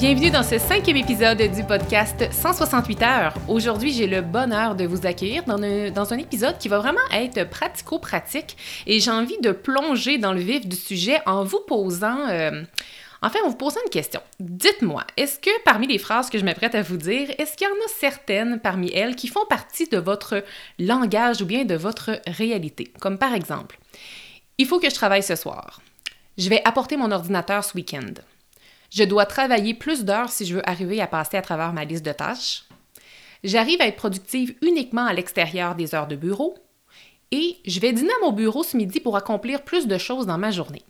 Bienvenue 0.00 0.30
dans 0.30 0.42
ce 0.42 0.56
cinquième 0.56 0.96
épisode 0.96 1.42
du 1.54 1.62
podcast 1.62 2.26
168 2.32 3.02
heures. 3.02 3.34
Aujourd'hui, 3.48 3.92
j'ai 3.92 4.06
le 4.06 4.22
bonheur 4.22 4.74
de 4.74 4.86
vous 4.86 5.04
accueillir 5.04 5.44
dans 5.44 5.62
un, 5.62 6.16
épisode 6.16 6.56
qui 6.56 6.68
va 6.68 6.78
vraiment 6.78 7.02
être 7.12 7.46
pratico-pratique 7.50 8.56
et 8.86 8.98
j'ai 8.98 9.10
envie 9.10 9.36
de 9.42 9.52
plonger 9.52 10.16
dans 10.16 10.32
le 10.32 10.40
vif 10.40 10.66
du 10.66 10.74
sujet 10.74 11.20
en 11.26 11.44
vous 11.44 11.60
posant... 11.66 12.28
Euh, 12.30 12.62
Enfin, 13.22 13.40
en 13.44 13.50
vous 13.50 13.56
posant 13.56 13.80
une 13.84 13.90
question. 13.90 14.22
Dites-moi, 14.38 15.04
est-ce 15.18 15.38
que 15.38 15.50
parmi 15.64 15.86
les 15.86 15.98
phrases 15.98 16.30
que 16.30 16.38
je 16.38 16.44
m'apprête 16.46 16.74
à 16.74 16.80
vous 16.80 16.96
dire, 16.96 17.28
est-ce 17.36 17.54
qu'il 17.54 17.66
y 17.66 17.70
en 17.70 17.74
a 17.74 17.88
certaines 17.98 18.58
parmi 18.58 18.90
elles 18.94 19.14
qui 19.14 19.28
font 19.28 19.44
partie 19.44 19.86
de 19.86 19.98
votre 19.98 20.42
langage 20.78 21.42
ou 21.42 21.44
bien 21.44 21.66
de 21.66 21.74
votre 21.74 22.22
réalité? 22.26 22.94
Comme 22.98 23.18
par 23.18 23.34
exemple, 23.34 23.78
il 24.56 24.66
faut 24.66 24.80
que 24.80 24.88
je 24.88 24.94
travaille 24.94 25.22
ce 25.22 25.36
soir. 25.36 25.82
Je 26.38 26.48
vais 26.48 26.62
apporter 26.64 26.96
mon 26.96 27.10
ordinateur 27.10 27.62
ce 27.62 27.74
week-end. 27.74 28.14
Je 28.90 29.04
dois 29.04 29.24
travailler 29.24 29.74
plus 29.74 30.04
d'heures 30.04 30.30
si 30.30 30.44
je 30.44 30.56
veux 30.56 30.68
arriver 30.68 31.00
à 31.00 31.06
passer 31.06 31.36
à 31.36 31.42
travers 31.42 31.72
ma 31.72 31.84
liste 31.84 32.04
de 32.04 32.12
tâches. 32.12 32.64
J'arrive 33.44 33.80
à 33.80 33.86
être 33.86 33.96
productive 33.96 34.54
uniquement 34.62 35.06
à 35.06 35.12
l'extérieur 35.12 35.74
des 35.74 35.94
heures 35.94 36.08
de 36.08 36.16
bureau. 36.16 36.58
Et 37.30 37.58
je 37.64 37.78
vais 37.78 37.92
dîner 37.92 38.10
à 38.20 38.26
mon 38.26 38.32
bureau 38.32 38.64
ce 38.64 38.76
midi 38.76 38.98
pour 38.98 39.16
accomplir 39.16 39.62
plus 39.62 39.86
de 39.86 39.96
choses 39.98 40.26
dans 40.26 40.38
ma 40.38 40.50
journée. 40.50 40.82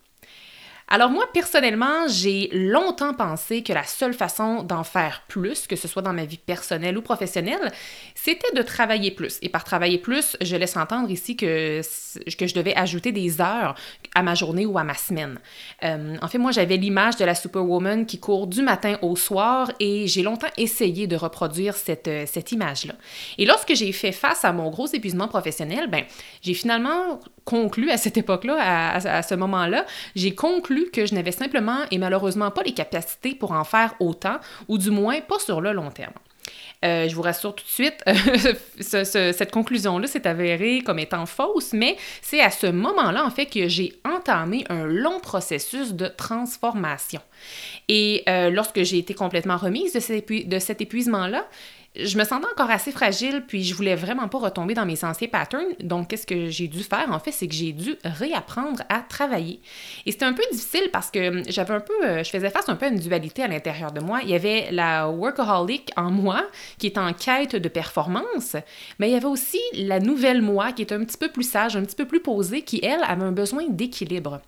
Alors 0.92 1.08
moi, 1.08 1.24
personnellement, 1.32 2.08
j'ai 2.08 2.48
longtemps 2.52 3.14
pensé 3.14 3.62
que 3.62 3.72
la 3.72 3.84
seule 3.84 4.12
façon 4.12 4.64
d'en 4.64 4.82
faire 4.82 5.22
plus, 5.28 5.68
que 5.68 5.76
ce 5.76 5.86
soit 5.86 6.02
dans 6.02 6.12
ma 6.12 6.24
vie 6.24 6.36
personnelle 6.36 6.98
ou 6.98 7.00
professionnelle, 7.00 7.70
c'était 8.16 8.52
de 8.56 8.62
travailler 8.62 9.12
plus. 9.12 9.38
Et 9.40 9.48
par 9.48 9.62
travailler 9.62 9.98
plus, 9.98 10.36
je 10.40 10.56
laisse 10.56 10.76
entendre 10.76 11.08
ici 11.08 11.36
que, 11.36 11.80
je 11.80 12.54
devais 12.54 12.74
ajouter 12.74 13.12
des 13.12 13.40
heures 13.40 13.76
à 14.16 14.24
ma 14.24 14.34
journée 14.34 14.66
ou 14.66 14.78
à 14.78 14.82
ma 14.82 14.94
semaine. 14.94 15.38
Euh, 15.84 16.16
en 16.20 16.26
fait, 16.26 16.38
moi, 16.38 16.50
j'avais 16.50 16.76
l'image 16.76 17.16
de 17.16 17.24
la 17.24 17.36
superwoman 17.36 18.04
qui 18.04 18.18
court 18.18 18.48
du 18.48 18.62
matin 18.62 18.98
au 19.00 19.14
soir 19.14 19.70
et 19.78 20.08
j'ai 20.08 20.22
longtemps 20.22 20.48
essayé 20.56 21.06
de 21.06 21.14
reproduire 21.14 21.76
cette, 21.76 22.08
euh, 22.08 22.24
cette 22.26 22.50
image-là. 22.50 22.94
Et 23.38 23.46
lorsque 23.46 23.76
j'ai 23.76 23.92
fait 23.92 24.10
face 24.10 24.44
à 24.44 24.52
mon 24.52 24.70
gros 24.70 24.88
épuisement 24.88 25.28
professionnel, 25.28 25.88
ben, 25.88 26.02
j'ai 26.42 26.54
finalement 26.54 27.20
conclu 27.50 27.90
à 27.90 27.96
cette 27.96 28.16
époque-là, 28.16 28.94
à, 28.94 29.22
ce 29.22 29.34
moment-là, 29.34 29.84
j'ai 30.14 30.36
conclu 30.36 30.88
que 30.92 31.04
je 31.04 31.14
n'avais 31.16 31.32
simplement 31.32 31.80
et 31.90 31.98
malheureusement 31.98 32.52
pas 32.52 32.62
les 32.62 32.72
capacités 32.72 33.34
pour 33.34 33.50
en 33.50 33.64
faire 33.64 33.94
autant, 33.98 34.38
ou 34.68 34.78
du 34.78 34.92
moins 34.92 35.20
pas 35.20 35.40
sur 35.40 35.60
le 35.60 35.72
long 35.72 35.90
terme. 35.90 36.12
Euh, 36.84 37.08
je 37.08 37.14
vous 37.14 37.22
rassure 37.22 37.54
tout 37.54 37.64
de 37.64 37.68
suite, 37.68 38.02
cette 38.80 39.50
conclusion-là 39.50 40.06
s'est 40.06 40.26
avérée 40.26 40.80
comme 40.80 40.98
étant 40.98 41.26
fausse, 41.26 41.72
mais 41.72 41.96
c'est 42.22 42.40
à 42.40 42.50
ce 42.50 42.68
moment-là, 42.68 43.24
en 43.24 43.30
fait, 43.30 43.46
que 43.46 43.68
j'ai 43.68 43.92
entamé 44.04 44.64
un 44.70 44.84
long 44.84 45.20
processus 45.20 45.92
de 45.92 46.06
transformation. 46.06 47.20
Et 47.88 48.22
euh, 48.28 48.50
lorsque 48.50 48.82
j'ai 48.82 48.98
été 48.98 49.12
complètement 49.12 49.56
remise 49.56 49.92
de 49.92 50.58
cet 50.58 50.80
épuisement-là, 50.80 51.46
je 51.96 52.16
me 52.16 52.24
sentais 52.24 52.46
encore 52.52 52.70
assez 52.70 52.92
fragile, 52.92 53.42
puis 53.46 53.64
je 53.64 53.74
voulais 53.74 53.96
vraiment 53.96 54.28
pas 54.28 54.38
retomber 54.38 54.74
dans 54.74 54.86
mes 54.86 55.02
anciens 55.04 55.26
patterns. 55.26 55.74
Donc, 55.80 56.08
qu'est-ce 56.08 56.26
que 56.26 56.48
j'ai 56.48 56.68
dû 56.68 56.84
faire, 56.84 57.10
en 57.10 57.18
fait, 57.18 57.32
c'est 57.32 57.48
que 57.48 57.54
j'ai 57.54 57.72
dû 57.72 57.96
réapprendre 58.04 58.82
à 58.88 59.00
travailler. 59.00 59.60
Et 60.06 60.12
c'était 60.12 60.24
un 60.24 60.32
peu 60.32 60.44
difficile 60.52 60.88
parce 60.92 61.10
que 61.10 61.42
j'avais 61.48 61.74
un 61.74 61.80
peu, 61.80 62.04
euh, 62.04 62.22
je 62.22 62.30
faisais 62.30 62.48
face 62.50 62.68
un 62.68 62.76
peu 62.76 62.86
à 62.86 62.90
une 62.90 62.98
dualité 63.00 63.42
à 63.42 63.48
l'intérieur 63.48 63.90
de 63.90 64.00
moi. 64.00 64.20
Il 64.22 64.30
y 64.30 64.34
avait 64.34 64.68
la 64.70 65.08
workaholic 65.08 65.90
en 65.96 66.10
moi 66.12 66.46
qui 66.78 66.86
est 66.86 66.96
en 66.96 67.12
quête 67.12 67.56
de 67.56 67.68
performance, 67.68 68.54
mais 69.00 69.08
il 69.08 69.12
y 69.12 69.16
avait 69.16 69.26
aussi 69.26 69.60
la 69.74 69.98
nouvelle 69.98 70.42
moi 70.42 70.72
qui 70.72 70.82
est 70.82 70.92
un 70.92 71.04
petit 71.04 71.18
peu 71.18 71.28
plus 71.28 71.48
sage, 71.48 71.76
un 71.76 71.84
petit 71.84 71.96
peu 71.96 72.06
plus 72.06 72.20
posée, 72.20 72.62
qui, 72.62 72.80
elle, 72.84 73.02
avait 73.02 73.24
un 73.24 73.32
besoin 73.32 73.64
d'équilibre. 73.68 74.40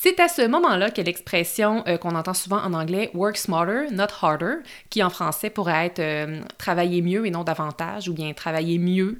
C'est 0.00 0.20
à 0.20 0.28
ce 0.28 0.46
moment-là 0.46 0.92
que 0.92 1.00
l'expression 1.00 1.82
euh, 1.88 1.96
qu'on 1.96 2.14
entend 2.14 2.32
souvent 2.32 2.58
en 2.58 2.72
anglais 2.72 3.10
work 3.14 3.36
smarter, 3.36 3.88
not 3.90 4.06
harder, 4.22 4.58
qui 4.90 5.02
en 5.02 5.10
français 5.10 5.50
pourrait 5.50 5.86
être 5.86 5.98
euh, 5.98 6.40
travailler 6.56 7.02
mieux 7.02 7.26
et 7.26 7.32
non 7.32 7.42
davantage, 7.42 8.08
ou 8.08 8.12
bien 8.12 8.32
travailler 8.32 8.78
mieux 8.78 9.18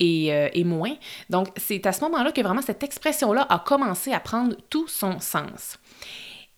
et, 0.00 0.34
euh, 0.34 0.48
et 0.52 0.64
moins. 0.64 0.94
Donc, 1.30 1.46
c'est 1.56 1.86
à 1.86 1.92
ce 1.92 2.00
moment-là 2.00 2.32
que 2.32 2.40
vraiment 2.40 2.60
cette 2.60 2.82
expression-là 2.82 3.46
a 3.48 3.60
commencé 3.60 4.12
à 4.12 4.18
prendre 4.18 4.56
tout 4.68 4.88
son 4.88 5.20
sens. 5.20 5.78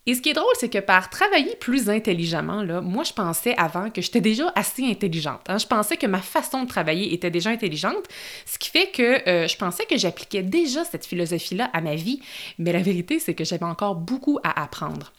Et 0.09 0.15
ce 0.15 0.23
qui 0.23 0.31
est 0.31 0.35
drôle, 0.35 0.49
c'est 0.59 0.71
que 0.71 0.79
par 0.79 1.11
travailler 1.11 1.55
plus 1.57 1.91
intelligemment, 1.91 2.65
moi, 2.81 3.05
je 3.05 3.13
pensais 3.13 3.55
avant 3.59 3.91
que 3.91 4.01
j'étais 4.01 4.23
déjà 4.23 4.51
assez 4.55 4.83
intelligente. 4.87 5.43
Hein. 5.49 5.59
Je 5.59 5.67
pensais 5.67 5.99
que 5.99 6.07
ma 6.07 6.23
façon 6.23 6.63
de 6.63 6.67
travailler 6.67 7.13
était 7.13 7.31
déjà 7.31 7.51
intelligente, 7.51 8.07
ce 8.47 8.59
qui 8.59 8.71
fait 8.71 8.91
que 8.91 9.29
euh, 9.29 9.47
je 9.47 9.57
pensais 9.59 9.85
que 9.85 9.99
j'appliquais 9.99 10.43
déjà 10.43 10.83
cette 10.87 11.05
philosophie-là 11.05 11.69
à 11.75 11.83
ma 11.83 11.95
vie, 11.95 12.23
mais 12.59 12.73
la 12.73 12.81
vérité, 12.81 13.19
c'est 13.19 13.35
que 13.35 13.45
j'avais 13.45 13.67
encore 13.67 13.97
beaucoup 13.97 14.39
à 14.45 14.63
apprendre. 14.63 15.13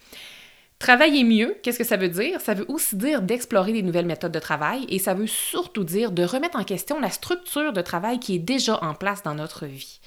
Travailler 0.80 1.24
mieux, 1.24 1.56
qu'est-ce 1.62 1.78
que 1.78 1.84
ça 1.84 1.98
veut 1.98 2.10
dire? 2.10 2.42
Ça 2.42 2.56
veut 2.56 2.66
aussi 2.68 2.96
dire 2.96 3.22
d'explorer 3.22 3.74
des 3.74 3.84
nouvelles 3.84 4.08
méthodes 4.08 4.32
de 4.32 4.40
travail 4.40 4.88
et 4.90 4.98
ça 4.98 5.14
veut 5.14 5.28
surtout 5.28 5.84
dire 5.84 6.12
de 6.12 6.24
remettre 6.24 6.58
en 6.58 6.64
question 6.64 7.00
la 7.00 7.12
structure 7.12 7.74
de 7.74 7.82
travail 7.82 8.18
qui 8.18 8.36
est 8.36 8.40
déjà 8.40 8.84
en 8.84 8.96
place 8.96 9.22
dans 9.22 9.36
notre 9.36 9.68
vie. 9.68 10.00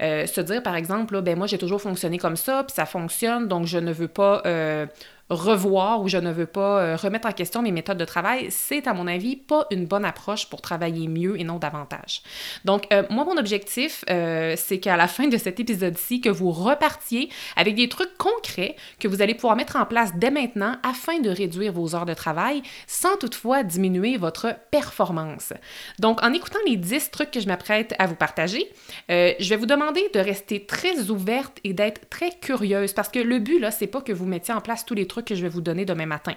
Euh, 0.00 0.26
se 0.26 0.40
dire, 0.40 0.62
par 0.62 0.76
exemple, 0.76 1.14
là, 1.14 1.20
ben 1.20 1.36
moi, 1.36 1.46
j'ai 1.46 1.58
toujours 1.58 1.80
fonctionné 1.80 2.18
comme 2.18 2.36
ça, 2.36 2.64
puis 2.64 2.74
ça 2.74 2.86
fonctionne, 2.86 3.48
donc 3.48 3.66
je 3.66 3.78
ne 3.78 3.92
veux 3.92 4.08
pas 4.08 4.42
euh, 4.46 4.86
revoir 5.28 6.02
ou 6.02 6.08
je 6.08 6.16
ne 6.16 6.32
veux 6.32 6.46
pas 6.46 6.80
euh, 6.80 6.96
remettre 6.96 7.28
en 7.28 7.32
question 7.32 7.62
mes 7.62 7.70
méthodes 7.70 7.98
de 7.98 8.04
travail, 8.04 8.48
c'est 8.50 8.86
à 8.86 8.94
mon 8.94 9.06
avis 9.06 9.36
pas 9.36 9.66
une 9.70 9.86
bonne 9.86 10.04
approche 10.04 10.48
pour 10.48 10.60
travailler 10.60 11.06
mieux 11.06 11.38
et 11.38 11.44
non 11.44 11.58
davantage. 11.58 12.22
Donc 12.64 12.88
moi 13.10 13.24
mon 13.24 13.36
objectif 13.36 14.04
c'est 14.08 14.80
qu'à 14.80 14.96
la 14.96 15.06
fin 15.06 15.28
de 15.28 15.36
cet 15.36 15.60
épisode-ci 15.60 16.20
que 16.20 16.28
vous 16.28 16.50
repartiez 16.50 17.28
avec 17.56 17.76
des 17.76 17.88
trucs 17.88 18.16
concrets 18.18 18.74
que 18.98 19.06
vous 19.06 19.22
allez 19.22 19.34
pouvoir 19.34 19.54
mettre 19.54 19.76
en 19.76 19.86
place 19.86 20.10
dès 20.16 20.32
maintenant 20.32 20.76
afin 20.82 21.20
de 21.20 21.30
réduire 21.30 21.72
vos 21.72 21.94
heures 21.94 22.06
de 22.06 22.14
travail 22.14 22.62
sans 22.88 23.16
toutefois 23.16 23.62
diminuer 23.62 24.16
votre 24.16 24.56
performance. 24.72 25.52
Donc 26.00 26.22
en 26.24 26.32
écoutant 26.32 26.58
les 26.66 26.76
10 26.76 27.10
trucs 27.12 27.30
que 27.30 27.40
je 27.40 27.46
m'apprête 27.46 27.94
à 28.00 28.06
vous 28.06 28.16
partager, 28.16 28.68
je 29.08 29.48
vais 29.48 29.56
vous 29.56 29.66
demander 29.66 29.89
de 29.92 30.20
rester 30.20 30.64
très 30.64 31.10
ouverte 31.10 31.58
et 31.64 31.72
d'être 31.72 32.08
très 32.08 32.30
curieuse 32.30 32.92
parce 32.92 33.08
que 33.08 33.18
le 33.18 33.38
but 33.38 33.58
là 33.58 33.70
c'est 33.70 33.86
pas 33.86 34.00
que 34.00 34.12
vous 34.12 34.26
mettiez 34.26 34.54
en 34.54 34.60
place 34.60 34.84
tous 34.84 34.94
les 34.94 35.06
trucs 35.06 35.26
que 35.26 35.34
je 35.34 35.42
vais 35.42 35.48
vous 35.48 35.60
donner 35.60 35.84
demain 35.84 36.06
matin. 36.06 36.34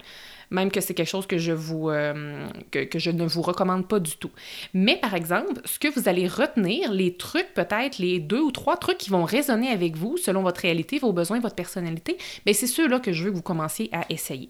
Même 0.49 0.71
que 0.71 0.81
c'est 0.81 0.93
quelque 0.93 1.09
chose 1.09 1.25
que 1.25 1.37
je, 1.37 1.51
vous, 1.51 1.89
euh, 1.89 2.47
que, 2.71 2.99
je 2.99 3.09
ne 3.09 3.25
vous 3.25 3.41
recommande 3.41 3.87
pas 3.87 3.99
du 3.99 4.17
tout. 4.17 4.29
Mais 4.73 4.97
par 4.97 5.15
exemple, 5.15 5.53
ce 5.65 5.79
que 5.79 5.87
vous 5.87 6.07
allez 6.07 6.27
retenir, 6.27 6.91
les 6.91 7.15
trucs, 7.15 7.53
peut-être 7.55 7.97
les 7.97 8.19
deux 8.19 8.41
ou 8.41 8.51
trois 8.51 8.77
trucs 8.77 8.97
qui 8.97 9.09
vont 9.09 9.23
résonner 9.23 9.69
avec 9.69 9.95
vous 9.95 10.17
selon 10.17 10.43
votre 10.43 10.61
réalité, 10.61 10.99
vos 10.99 11.13
besoins, 11.13 11.39
votre 11.39 11.55
personnalité, 11.55 12.17
bien 12.45 12.53
c'est 12.53 12.67
ceux-là 12.67 12.99
que 12.99 13.13
je 13.13 13.23
veux 13.23 13.31
que 13.31 13.35
vous 13.35 13.41
commenciez 13.41 13.89
à 13.93 14.05
essayer. 14.09 14.49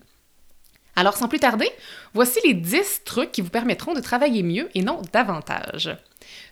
Alors 0.95 1.15
sans 1.15 1.27
plus 1.27 1.39
tarder, 1.39 1.69
voici 2.13 2.39
les 2.45 2.53
10 2.53 3.03
trucs 3.05 3.31
qui 3.31 3.41
vous 3.41 3.49
permettront 3.49 3.93
de 3.93 3.99
travailler 3.99 4.43
mieux 4.43 4.69
et 4.75 4.83
non 4.83 5.01
davantage. 5.11 5.95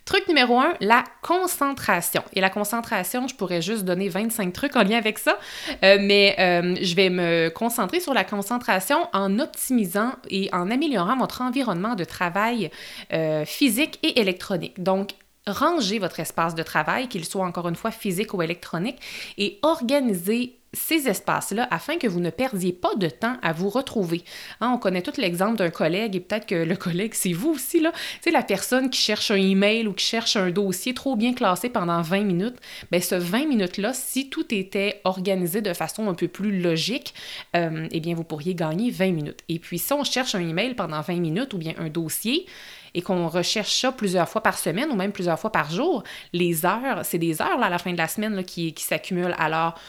Truc 0.06 0.28
numéro 0.28 0.60
un, 0.60 0.74
la 0.80 1.04
concentration. 1.22 2.24
Et 2.34 2.42
la 2.42 2.50
concentration, 2.50 3.28
je 3.28 3.36
pourrais 3.36 3.62
juste 3.62 3.86
donner 3.86 4.10
25 4.10 4.52
trucs 4.52 4.76
en 4.76 4.84
lien 4.84 4.98
avec 4.98 5.20
ça, 5.20 5.38
euh, 5.84 5.98
mais 6.02 6.36
euh, 6.40 6.76
je 6.82 6.96
vais 6.96 7.10
me 7.10 7.50
concentrer 7.50 8.00
sur 8.00 8.14
la 8.14 8.24
concentration 8.24 9.08
en 9.14 9.40
optimisant 9.40 10.14
et 10.30 10.50
en 10.54 10.72
améliorant 10.72 11.18
votre 11.18 11.42
environnement 11.42 11.96
de 11.96 12.04
travail 12.04 12.72
euh, 13.14 13.46
physique 13.46 14.00
et 14.04 14.20
électronique. 14.20 14.82
Donc, 14.82 15.12
rangez 15.48 16.00
votre 16.00 16.20
espace 16.20 16.56
de 16.56 16.64
travail, 16.64 17.08
qu'il 17.08 17.26
soit 17.26 17.46
encore 17.46 17.68
une 17.68 17.76
fois 17.76 17.92
physique 17.92 18.34
ou 18.34 18.42
électronique, 18.42 18.98
et 19.38 19.60
organisez 19.62 20.61
ces 20.74 21.10
espaces-là 21.10 21.68
afin 21.70 21.98
que 21.98 22.08
vous 22.08 22.20
ne 22.20 22.30
perdiez 22.30 22.72
pas 22.72 22.96
de 22.96 23.10
temps 23.10 23.36
à 23.42 23.52
vous 23.52 23.70
retrouver. 23.70 24.24
Hein, 24.62 24.72
on 24.74 24.78
connaît 24.78 25.02
tout 25.02 25.14
l'exemple 25.18 25.58
d'un 25.58 25.70
collègue 25.70 26.16
et 26.16 26.20
peut-être 26.20 26.46
que 26.46 26.56
le 26.56 26.76
collègue, 26.78 27.14
c'est 27.14 27.34
vous 27.34 27.52
aussi, 27.52 27.82
là. 27.82 27.92
C'est 28.22 28.32
la 28.32 28.44
personne 28.44 28.90
qui 28.90 29.00
cherche 29.00 29.32
un 29.32 29.36
email 29.36 29.88
ou 29.88 29.94
qui 29.94 30.06
cherche 30.06 30.36
un 30.36 30.50
dossier 30.50 30.94
trop 30.94 31.16
bien 31.16 31.34
classé 31.34 31.70
pendant 31.70 32.02
20 32.02 32.22
minutes. 32.22 32.56
Bien, 32.92 33.02
ce 33.02 33.16
20 33.16 33.48
minutes-là, 33.48 33.94
si 33.94 34.30
tout 34.30 34.54
était 34.54 35.02
organisé 35.04 35.62
de 35.62 35.74
façon 35.74 36.08
un 36.08 36.14
peu 36.14 36.28
plus 36.28 36.62
logique, 36.62 37.14
euh, 37.56 37.88
eh 37.92 38.00
bien, 38.00 38.16
vous 38.16 38.24
pourriez 38.24 38.56
gagner 38.56 38.92
20 38.92 39.12
minutes. 39.12 39.40
Et 39.50 39.60
puis, 39.60 39.78
si 39.78 39.92
on 39.94 40.04
cherche 40.04 40.36
un 40.36 40.48
email 40.48 40.74
pendant 40.76 41.02
20 41.02 41.16
minutes 41.20 41.54
ou 41.54 41.58
bien 41.58 41.74
un 41.78 41.90
dossier, 41.90 42.46
et 42.94 43.02
qu'on 43.02 43.28
recherche 43.30 43.80
ça 43.80 43.92
plusieurs 43.92 44.28
fois 44.28 44.44
par 44.44 44.58
semaine 44.58 44.90
ou 44.92 44.96
même 44.96 45.14
plusieurs 45.14 45.40
fois 45.40 45.52
par 45.52 45.72
jour, 45.72 46.04
les 46.34 46.66
heures, 46.66 47.02
c'est 47.04 47.18
des 47.18 47.42
heures 47.42 47.62
à 47.62 47.70
la 47.70 47.78
fin 47.78 47.94
de 47.94 47.98
la 47.98 48.10
semaine 48.10 48.44
qui, 48.44 48.74
qui 48.74 48.84
s'accumulent. 48.84 49.36
Alors, 49.38 49.80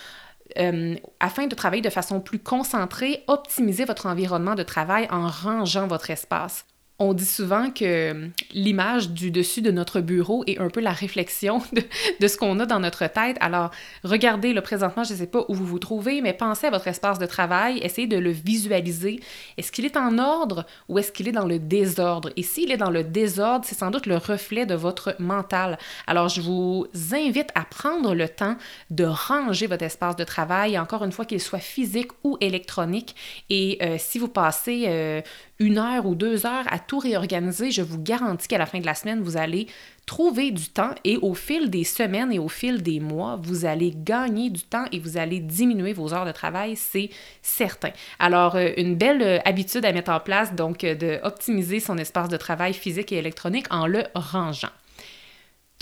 euh, 0.58 0.94
afin 1.20 1.46
de 1.46 1.54
travailler 1.54 1.82
de 1.82 1.90
façon 1.90 2.20
plus 2.20 2.38
concentrée, 2.38 3.24
optimisez 3.26 3.84
votre 3.84 4.06
environnement 4.06 4.54
de 4.54 4.62
travail 4.62 5.06
en 5.10 5.28
rangeant 5.28 5.86
votre 5.86 6.10
espace. 6.10 6.64
On 7.02 7.14
dit 7.14 7.26
souvent 7.26 7.72
que 7.72 8.30
l'image 8.52 9.10
du 9.10 9.32
dessus 9.32 9.60
de 9.60 9.72
notre 9.72 10.00
bureau 10.00 10.44
est 10.46 10.60
un 10.60 10.70
peu 10.70 10.80
la 10.80 10.92
réflexion 10.92 11.60
de, 12.20 12.28
ce 12.28 12.36
qu'on 12.36 12.60
a 12.60 12.64
dans 12.64 12.78
notre 12.78 13.08
tête. 13.08 13.36
Alors, 13.40 13.72
regardez 14.04 14.52
le 14.52 14.60
présentement, 14.60 15.02
je 15.02 15.12
ne 15.14 15.18
sais 15.18 15.26
pas 15.26 15.44
où 15.48 15.54
vous 15.54 15.66
vous 15.66 15.80
trouvez, 15.80 16.20
mais 16.20 16.32
pensez 16.32 16.68
à 16.68 16.70
votre 16.70 16.86
espace 16.86 17.18
de 17.18 17.26
travail, 17.26 17.80
essayez 17.82 18.06
de 18.06 18.18
le 18.18 18.30
visualiser. 18.30 19.18
Est-ce 19.58 19.72
qu'il 19.72 19.84
est 19.84 19.96
en 19.96 20.16
ordre 20.18 20.64
ou 20.88 20.96
est-ce 21.00 21.10
qu'il 21.10 21.26
est 21.26 21.32
dans 21.32 21.44
le 21.44 21.58
désordre? 21.58 22.30
Et 22.36 22.44
s'il 22.44 22.70
est 22.70 22.76
dans 22.76 22.90
le 22.90 23.02
désordre, 23.02 23.64
c'est 23.66 23.74
sans 23.76 23.90
doute 23.90 24.06
le 24.06 24.16
reflet 24.16 24.64
de 24.64 24.76
votre 24.76 25.16
mental. 25.18 25.78
Alors, 26.06 26.28
je 26.28 26.40
vous 26.40 26.86
invite 27.10 27.48
à 27.56 27.64
prendre 27.64 28.14
le 28.14 28.28
temps 28.28 28.54
de 28.90 29.04
ranger 29.04 29.66
votre 29.66 29.84
espace 29.84 30.14
de 30.14 30.22
travail, 30.22 30.78
encore 30.78 31.02
une 31.02 31.12
fois 31.12 31.24
qu'il 31.24 31.40
soit 31.40 31.58
physique 31.58 32.12
ou 32.22 32.36
électronique. 32.40 33.16
Et 33.50 33.78
euh, 33.82 33.96
si 33.98 34.20
vous 34.20 34.28
passez 34.28 34.84
euh, 34.86 35.20
une 35.62 35.78
heure 35.78 36.06
ou 36.06 36.14
deux 36.16 36.44
heures 36.44 36.64
à 36.70 36.78
tout 36.80 36.98
réorganiser, 36.98 37.70
je 37.70 37.82
vous 37.82 38.02
garantis 38.02 38.48
qu'à 38.48 38.58
la 38.58 38.66
fin 38.66 38.80
de 38.80 38.86
la 38.86 38.94
semaine, 38.94 39.22
vous 39.22 39.36
allez 39.36 39.68
trouver 40.06 40.50
du 40.50 40.68
temps 40.68 40.90
et 41.04 41.16
au 41.18 41.34
fil 41.34 41.70
des 41.70 41.84
semaines 41.84 42.32
et 42.32 42.40
au 42.40 42.48
fil 42.48 42.82
des 42.82 42.98
mois, 42.98 43.38
vous 43.40 43.64
allez 43.64 43.92
gagner 43.94 44.50
du 44.50 44.62
temps 44.62 44.84
et 44.90 44.98
vous 44.98 45.16
allez 45.16 45.38
diminuer 45.38 45.92
vos 45.92 46.12
heures 46.12 46.26
de 46.26 46.32
travail, 46.32 46.74
c'est 46.74 47.10
certain. 47.42 47.90
Alors, 48.18 48.56
euh, 48.56 48.70
une 48.76 48.96
belle 48.96 49.22
euh, 49.22 49.38
habitude 49.44 49.84
à 49.84 49.92
mettre 49.92 50.10
en 50.10 50.18
place, 50.18 50.52
donc, 50.54 50.82
euh, 50.82 50.96
de 50.96 51.20
optimiser 51.22 51.78
son 51.78 51.96
espace 51.96 52.28
de 52.28 52.36
travail 52.36 52.74
physique 52.74 53.12
et 53.12 53.18
électronique 53.18 53.66
en 53.70 53.86
le 53.86 54.02
rangeant. 54.14 54.68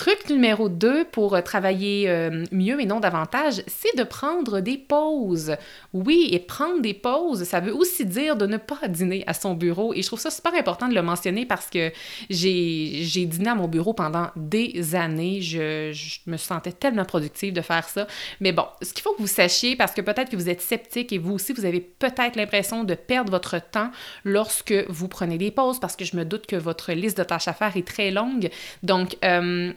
Truc 0.00 0.30
numéro 0.30 0.70
2 0.70 1.08
pour 1.12 1.34
euh, 1.34 1.42
travailler 1.42 2.08
euh, 2.08 2.46
mieux 2.52 2.80
et 2.80 2.86
non 2.86 3.00
davantage, 3.00 3.62
c'est 3.66 3.94
de 3.98 4.02
prendre 4.02 4.60
des 4.60 4.78
pauses. 4.78 5.56
Oui, 5.92 6.30
et 6.32 6.38
prendre 6.38 6.80
des 6.80 6.94
pauses, 6.94 7.44
ça 7.44 7.60
veut 7.60 7.74
aussi 7.74 8.06
dire 8.06 8.36
de 8.36 8.46
ne 8.46 8.56
pas 8.56 8.88
dîner 8.88 9.24
à 9.26 9.34
son 9.34 9.52
bureau. 9.52 9.92
Et 9.92 10.00
je 10.00 10.06
trouve 10.06 10.18
ça 10.18 10.30
super 10.30 10.54
important 10.54 10.88
de 10.88 10.94
le 10.94 11.02
mentionner 11.02 11.44
parce 11.44 11.68
que 11.68 11.92
j'ai 12.30 13.26
dîné 13.26 13.50
à 13.50 13.54
mon 13.54 13.68
bureau 13.68 13.92
pendant 13.92 14.30
des 14.36 14.94
années. 14.94 15.42
Je, 15.42 15.92
me 16.26 16.38
sentais 16.38 16.72
tellement 16.72 17.04
productive 17.04 17.52
de 17.52 17.60
faire 17.60 17.86
ça. 17.86 18.06
Mais 18.40 18.52
bon, 18.52 18.64
ce 18.80 18.94
qu'il 18.94 19.02
faut 19.02 19.12
que 19.12 19.20
vous 19.20 19.26
sachiez, 19.26 19.76
parce 19.76 19.92
que 19.92 20.00
peut-être 20.00 20.30
que 20.30 20.36
vous 20.36 20.48
êtes 20.48 20.62
sceptique 20.62 21.12
et 21.12 21.18
vous 21.18 21.34
aussi, 21.34 21.52
vous 21.52 21.66
avez 21.66 21.80
peut-être 21.80 22.36
l'impression 22.36 22.84
de 22.84 22.94
perdre 22.94 23.30
votre 23.30 23.60
temps 23.60 23.90
lorsque 24.24 24.72
vous 24.88 25.08
prenez 25.08 25.36
des 25.36 25.50
pauses 25.50 25.78
parce 25.78 25.94
que 25.94 26.06
je 26.06 26.16
me 26.16 26.24
doute 26.24 26.46
que 26.46 26.56
votre 26.56 26.92
liste 26.92 27.18
de 27.18 27.24
tâches 27.24 27.48
à 27.48 27.52
faire 27.52 27.76
est 27.76 27.86
très 27.86 28.10
longue. 28.10 28.48
Donc, 28.82 29.18
euh, 29.24 29.74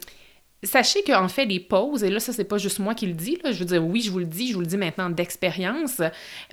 Sachez 0.63 1.03
qu'en 1.03 1.27
fait, 1.27 1.45
les 1.45 1.59
pauses, 1.59 2.03
et 2.03 2.09
là, 2.09 2.19
ça, 2.19 2.31
c'est 2.31 2.45
pas 2.45 2.57
juste 2.57 2.79
moi 2.79 2.95
qui 2.95 3.05
le 3.05 3.13
dis, 3.13 3.37
là, 3.43 3.51
je 3.51 3.59
veux 3.59 3.65
dire, 3.65 3.85
oui, 3.85 4.01
je 4.01 4.11
vous 4.11 4.19
le 4.19 4.25
dis, 4.25 4.47
je 4.47 4.53
vous 4.53 4.61
le 4.61 4.65
dis 4.65 4.77
maintenant 4.77 5.09
d'expérience, 5.09 6.01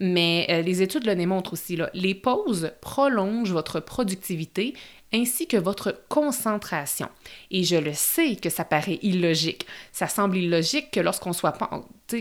mais 0.00 0.46
euh, 0.50 0.62
les 0.62 0.82
études 0.82 1.06
le 1.06 1.14
démontrent 1.14 1.52
aussi, 1.52 1.76
là, 1.76 1.90
les 1.94 2.14
pauses 2.14 2.72
prolongent 2.80 3.52
votre 3.52 3.78
productivité 3.78 4.74
ainsi 5.12 5.46
que 5.46 5.56
votre 5.56 6.02
concentration. 6.08 7.08
Et 7.50 7.62
je 7.62 7.76
le 7.76 7.92
sais 7.94 8.36
que 8.36 8.50
ça 8.50 8.64
paraît 8.64 8.98
illogique. 9.02 9.66
Ça 9.92 10.08
semble 10.08 10.36
illogique 10.36 10.90
que 10.90 11.00
lorsqu'on 11.00 11.32
soit 11.32 11.52
pas, 11.52 11.70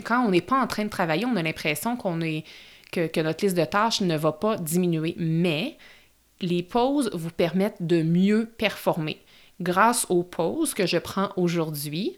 quand 0.03 0.25
on 0.25 0.30
n'est 0.30 0.41
pas 0.41 0.59
en 0.59 0.68
train 0.68 0.86
de 0.86 0.89
travailler, 0.89 1.25
on 1.25 1.36
a 1.36 1.44
l'impression 1.44 1.97
qu'on 1.97 2.21
est, 2.21 2.44
que, 2.91 3.07
que 3.07 3.21
notre 3.21 3.44
liste 3.44 3.57
de 3.57 3.65
tâches 3.65 4.01
ne 4.01 4.18
va 4.18 4.31
pas 4.31 4.57
diminuer. 4.57 5.15
Mais 5.18 5.77
les 6.41 6.63
pauses 6.63 7.09
vous 7.13 7.31
permettent 7.31 7.81
de 7.81 8.01
mieux 8.01 8.47
performer 8.57 9.19
grâce 9.60 10.06
aux 10.10 10.24
pauses 10.24 10.74
que 10.74 10.86
je 10.86 10.98
prends 10.98 11.30
aujourd'hui, 11.36 12.18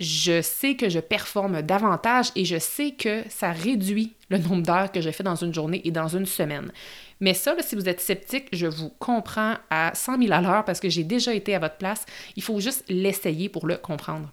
je 0.00 0.42
sais 0.42 0.74
que 0.74 0.88
je 0.88 0.98
performe 0.98 1.62
davantage 1.62 2.30
et 2.34 2.44
je 2.44 2.58
sais 2.58 2.92
que 2.92 3.22
ça 3.28 3.52
réduit 3.52 4.14
le 4.28 4.38
nombre 4.38 4.62
d'heures 4.62 4.90
que 4.90 5.00
je 5.00 5.10
fais 5.10 5.22
dans 5.22 5.36
une 5.36 5.54
journée 5.54 5.80
et 5.84 5.92
dans 5.92 6.08
une 6.08 6.26
semaine. 6.26 6.72
Mais 7.20 7.32
ça, 7.32 7.54
si 7.60 7.76
vous 7.76 7.88
êtes 7.88 8.00
sceptique, 8.00 8.48
je 8.52 8.66
vous 8.66 8.90
comprends 8.98 9.54
à 9.70 9.92
100 9.94 10.18
000 10.18 10.32
à 10.32 10.40
l'heure 10.40 10.64
parce 10.64 10.80
que 10.80 10.88
j'ai 10.88 11.04
déjà 11.04 11.32
été 11.32 11.54
à 11.54 11.60
votre 11.60 11.76
place. 11.76 12.04
Il 12.34 12.42
faut 12.42 12.58
juste 12.58 12.84
l'essayer 12.88 13.48
pour 13.48 13.66
le 13.66 13.76
comprendre. 13.76 14.30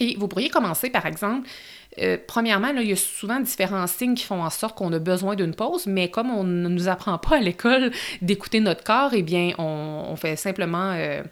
Et 0.00 0.16
vous 0.16 0.26
pourriez 0.26 0.48
commencer, 0.48 0.90
par 0.90 1.06
exemple, 1.06 1.48
euh, 1.98 2.16
premièrement, 2.26 2.68
il 2.68 2.88
y 2.88 2.92
a 2.92 2.96
souvent 2.96 3.40
différents 3.40 3.86
signes 3.86 4.14
qui 4.14 4.24
font 4.24 4.42
en 4.42 4.50
sorte 4.50 4.76
qu'on 4.76 4.92
a 4.92 4.98
besoin 4.98 5.34
d'une 5.34 5.54
pause, 5.54 5.86
mais 5.86 6.10
comme 6.10 6.30
on 6.30 6.44
ne 6.44 6.68
nous 6.68 6.88
apprend 6.88 7.18
pas 7.18 7.36
à 7.36 7.40
l'école 7.40 7.90
d'écouter 8.22 8.60
notre 8.60 8.84
corps, 8.84 9.10
eh 9.14 9.22
bien, 9.22 9.52
on, 9.58 10.16
fait 10.16 10.36
simplement... 10.36 10.92
Euh, 10.92 11.22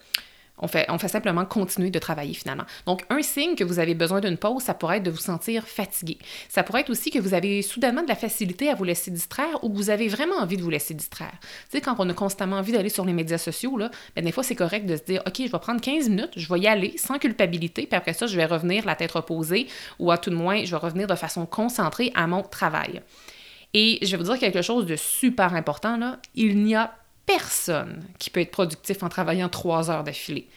on 0.61 0.69
fait, 0.69 0.87
simplement 1.09 1.45
continuer 1.45 1.91
de 1.91 1.99
travailler 1.99 2.35
finalement. 2.35 2.65
Donc, 2.87 3.05
un 3.11 3.23
signe 3.23 3.55
que 3.55 3.65
vous 3.65 3.79
avez 3.79 3.95
besoin 3.95 4.21
d'une 4.21 4.37
pause, 4.37 4.63
ça 4.63 4.75
pourrait 4.75 4.99
être 4.99 5.03
de 5.05 5.11
vous 5.11 5.17
sentir 5.17 5.67
fatigué. 5.67 6.19
Ça 6.49 6.63
pourrait 6.63 6.83
être 6.83 6.91
aussi 6.91 7.11
que 7.11 7.19
vous 7.19 7.35
avez 7.35 7.63
soudainement 7.63 8.03
de 8.03 8.09
la 8.09 8.15
facilité 8.15 8.71
à 8.71 8.75
vous 8.75 8.85
laisser 8.85 9.11
distraire 9.11 9.63
ou 9.63 9.71
que 9.71 9.77
vous 9.77 9.91
avez 9.91 10.09
vraiment 10.09 10.37
envie 10.37 10.57
de 10.57 10.63
vous 10.63 10.71
laisser 10.71 10.95
distraire. 10.95 11.33
Tu 11.41 11.77
sais, 11.77 11.81
quand 11.81 11.97
on 11.99 12.09
a 12.09 12.15
constamment 12.15 12.57
envie 12.57 12.73
d'aller 12.73 12.89
sur 12.89 13.05
les 13.05 13.13
médias 13.13 13.39
sociaux, 13.39 13.79
ben, 14.17 14.25
des 14.25 14.33
fois, 14.33 14.43
c'est 14.43 14.55
correct 14.55 14.87
de 14.87 14.97
se 14.97 15.03
dire, 15.03 15.23
OK, 15.27 15.37
je 15.39 15.51
vais 15.51 15.59
prendre 15.59 15.81
15 15.81 16.09
minutes, 16.09 16.33
je 16.37 16.53
vais 16.53 16.61
y 16.61 16.67
aller 16.67 16.95
sans 16.97 17.19
culpabilité, 17.19 17.87
puis 17.87 17.97
après 17.97 18.13
ça, 18.13 18.27
je 18.27 18.37
vais 18.37 18.45
revenir 18.45 18.85
la 18.85 18.95
tête 18.95 19.13
reposée 19.13 19.67
ou 19.99 20.11
à 20.11 20.19
tout 20.19 20.31
de 20.31 20.35
moins, 20.35 20.65
je 20.65 20.71
vais 20.71 20.77
revenir 20.77 21.07
de 21.07 21.15
façon 21.15 21.47
concentrée 21.47 22.13
à 22.15 22.27
mon 22.27 22.43
travail. 22.43 23.03
Et 23.73 23.99
je 24.03 24.11
vais 24.11 24.17
vous 24.17 24.25
dire 24.25 24.39
quelque 24.39 24.63
chose 24.63 24.87
de 24.87 24.97
super 24.97 25.55
important, 25.55 25.97
là. 25.97 26.19
Il 26.35 26.63
n'y 26.63 26.75
a 26.75 26.93
personne 27.39 28.03
qui 28.19 28.31
peut 28.31 28.41
être 28.41 28.51
productif 28.51 29.03
en 29.03 29.09
travaillant 29.09 29.49
trois 29.49 29.91
heures 29.91 30.05
d'affilée. 30.05 30.49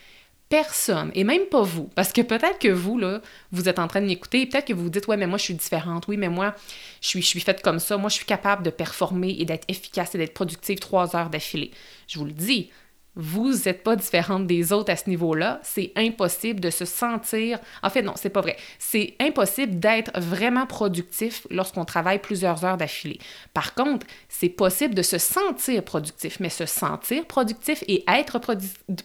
Personne, 0.50 1.12
et 1.16 1.24
même 1.24 1.46
pas 1.46 1.64
vous. 1.64 1.90
Parce 1.96 2.14
que 2.14 2.22
peut-être 2.22 2.60
que 2.60 2.68
vous, 2.68 3.00
là, 3.00 3.22
vous 3.52 3.70
êtes 3.70 3.80
en 3.80 3.88
train 3.88 4.02
de 4.02 4.06
m'écouter, 4.06 4.46
peut-être 4.46 4.66
que 4.66 4.74
vous 4.74 4.84
vous 4.84 4.90
dites, 4.90 5.08
ouais, 5.08 5.18
mais 5.18 5.26
moi, 5.26 5.38
je 5.38 5.44
suis 5.44 5.54
différente, 5.54 6.08
oui, 6.08 6.18
mais 6.18 6.30
moi, 6.30 6.54
je 7.02 7.08
suis, 7.08 7.22
je 7.22 7.28
suis 7.28 7.40
faite 7.40 7.62
comme 7.64 7.80
ça, 7.80 7.98
moi, 7.98 8.10
je 8.10 8.16
suis 8.16 8.26
capable 8.26 8.64
de 8.64 8.70
performer 8.70 9.36
et 9.40 9.46
d'être 9.46 9.66
efficace 9.68 10.14
et 10.14 10.18
d'être 10.18 10.34
productive 10.34 10.78
trois 10.80 11.16
heures 11.16 11.30
d'affilée. 11.30 11.72
Je 12.08 12.20
vous 12.20 12.26
le 12.26 12.34
dis, 12.34 12.70
vous 13.16 13.54
n'êtes 13.66 13.84
pas 13.84 13.96
différente 13.96 14.48
des 14.48 14.74
autres 14.74 14.92
à 14.92 14.96
ce 14.96 15.10
niveau-là. 15.10 15.60
C'est 15.64 15.92
impossible 15.96 16.60
de 16.60 16.70
se 16.70 16.86
sentir. 16.86 17.60
En 17.84 17.90
fait, 17.90 18.02
non, 18.02 18.14
c'est 18.16 18.30
pas 18.30 18.42
vrai. 18.42 18.58
C'est 18.80 19.16
impossible 19.20 19.80
d'être 19.80 20.12
vraiment 20.20 20.66
productif 20.66 21.46
lorsqu'on 21.52 21.86
travaille 21.86 22.20
plusieurs 22.20 22.66
heures 22.66 22.78
d'affilée. 22.78 23.20
Par 23.54 23.76
contre, 23.76 24.08
c'est 24.30 24.50
possible 24.50 24.96
de 24.96 25.04
se 25.04 25.18
sentir 25.18 25.84
productif, 25.84 26.40
mais 26.40 26.50
se 26.50 26.66
sentir 26.66 27.26
productif 27.26 27.84
et 27.88 28.04
être 28.08 28.40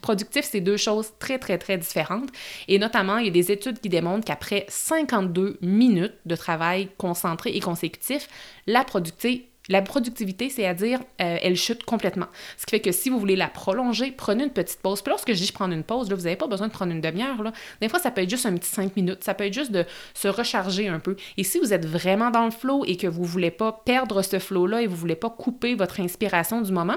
productif, 0.00 0.44
c'est 0.50 0.60
deux 0.60 0.76
choses 0.76 1.12
très, 1.18 1.38
très, 1.38 1.58
très 1.58 1.76
différentes. 1.76 2.30
Et 2.66 2.78
notamment, 2.78 3.18
il 3.18 3.26
y 3.26 3.28
a 3.28 3.32
des 3.32 3.52
études 3.52 3.80
qui 3.80 3.88
démontrent 3.88 4.24
qu'après 4.24 4.64
52 4.68 5.58
minutes 5.60 6.14
de 6.24 6.36
travail 6.36 6.88
concentré 6.96 7.50
et 7.50 7.60
consécutif, 7.60 8.28
la 8.66 8.84
productivité 8.84 9.47
la 9.68 9.82
productivité, 9.82 10.48
c'est-à-dire, 10.48 11.00
euh, 11.20 11.38
elle 11.42 11.56
chute 11.56 11.84
complètement. 11.84 12.26
Ce 12.56 12.66
qui 12.66 12.70
fait 12.70 12.80
que 12.80 12.92
si 12.92 13.10
vous 13.10 13.18
voulez 13.18 13.36
la 13.36 13.48
prolonger, 13.48 14.12
prenez 14.12 14.44
une 14.44 14.50
petite 14.50 14.80
pause. 14.80 15.02
Puis 15.02 15.10
lorsque 15.10 15.28
je 15.28 15.38
dis 15.38 15.46
je 15.46 15.52
prends 15.52 15.70
une 15.70 15.84
pause, 15.84 16.08
là, 16.08 16.16
vous 16.16 16.22
n'avez 16.22 16.36
pas 16.36 16.46
besoin 16.46 16.68
de 16.68 16.72
prendre 16.72 16.92
une 16.92 17.00
demi-heure. 17.00 17.52
Des 17.80 17.88
fois, 17.88 17.98
ça 17.98 18.10
peut 18.10 18.22
être 18.22 18.30
juste 18.30 18.46
un 18.46 18.54
petit 18.54 18.70
cinq 18.70 18.96
minutes. 18.96 19.24
Ça 19.24 19.34
peut 19.34 19.44
être 19.44 19.54
juste 19.54 19.72
de 19.72 19.84
se 20.14 20.28
recharger 20.28 20.88
un 20.88 20.98
peu. 20.98 21.16
Et 21.36 21.44
si 21.44 21.58
vous 21.58 21.72
êtes 21.72 21.86
vraiment 21.86 22.30
dans 22.30 22.44
le 22.44 22.50
flow 22.50 22.84
et 22.86 22.96
que 22.96 23.06
vous 23.06 23.22
ne 23.22 23.26
voulez 23.28 23.50
pas 23.50 23.72
perdre 23.84 24.22
ce 24.22 24.38
flow-là 24.38 24.82
et 24.82 24.86
vous 24.86 24.94
ne 24.94 25.00
voulez 25.00 25.16
pas 25.16 25.30
couper 25.30 25.74
votre 25.74 26.00
inspiration 26.00 26.62
du 26.62 26.72
moment, 26.72 26.96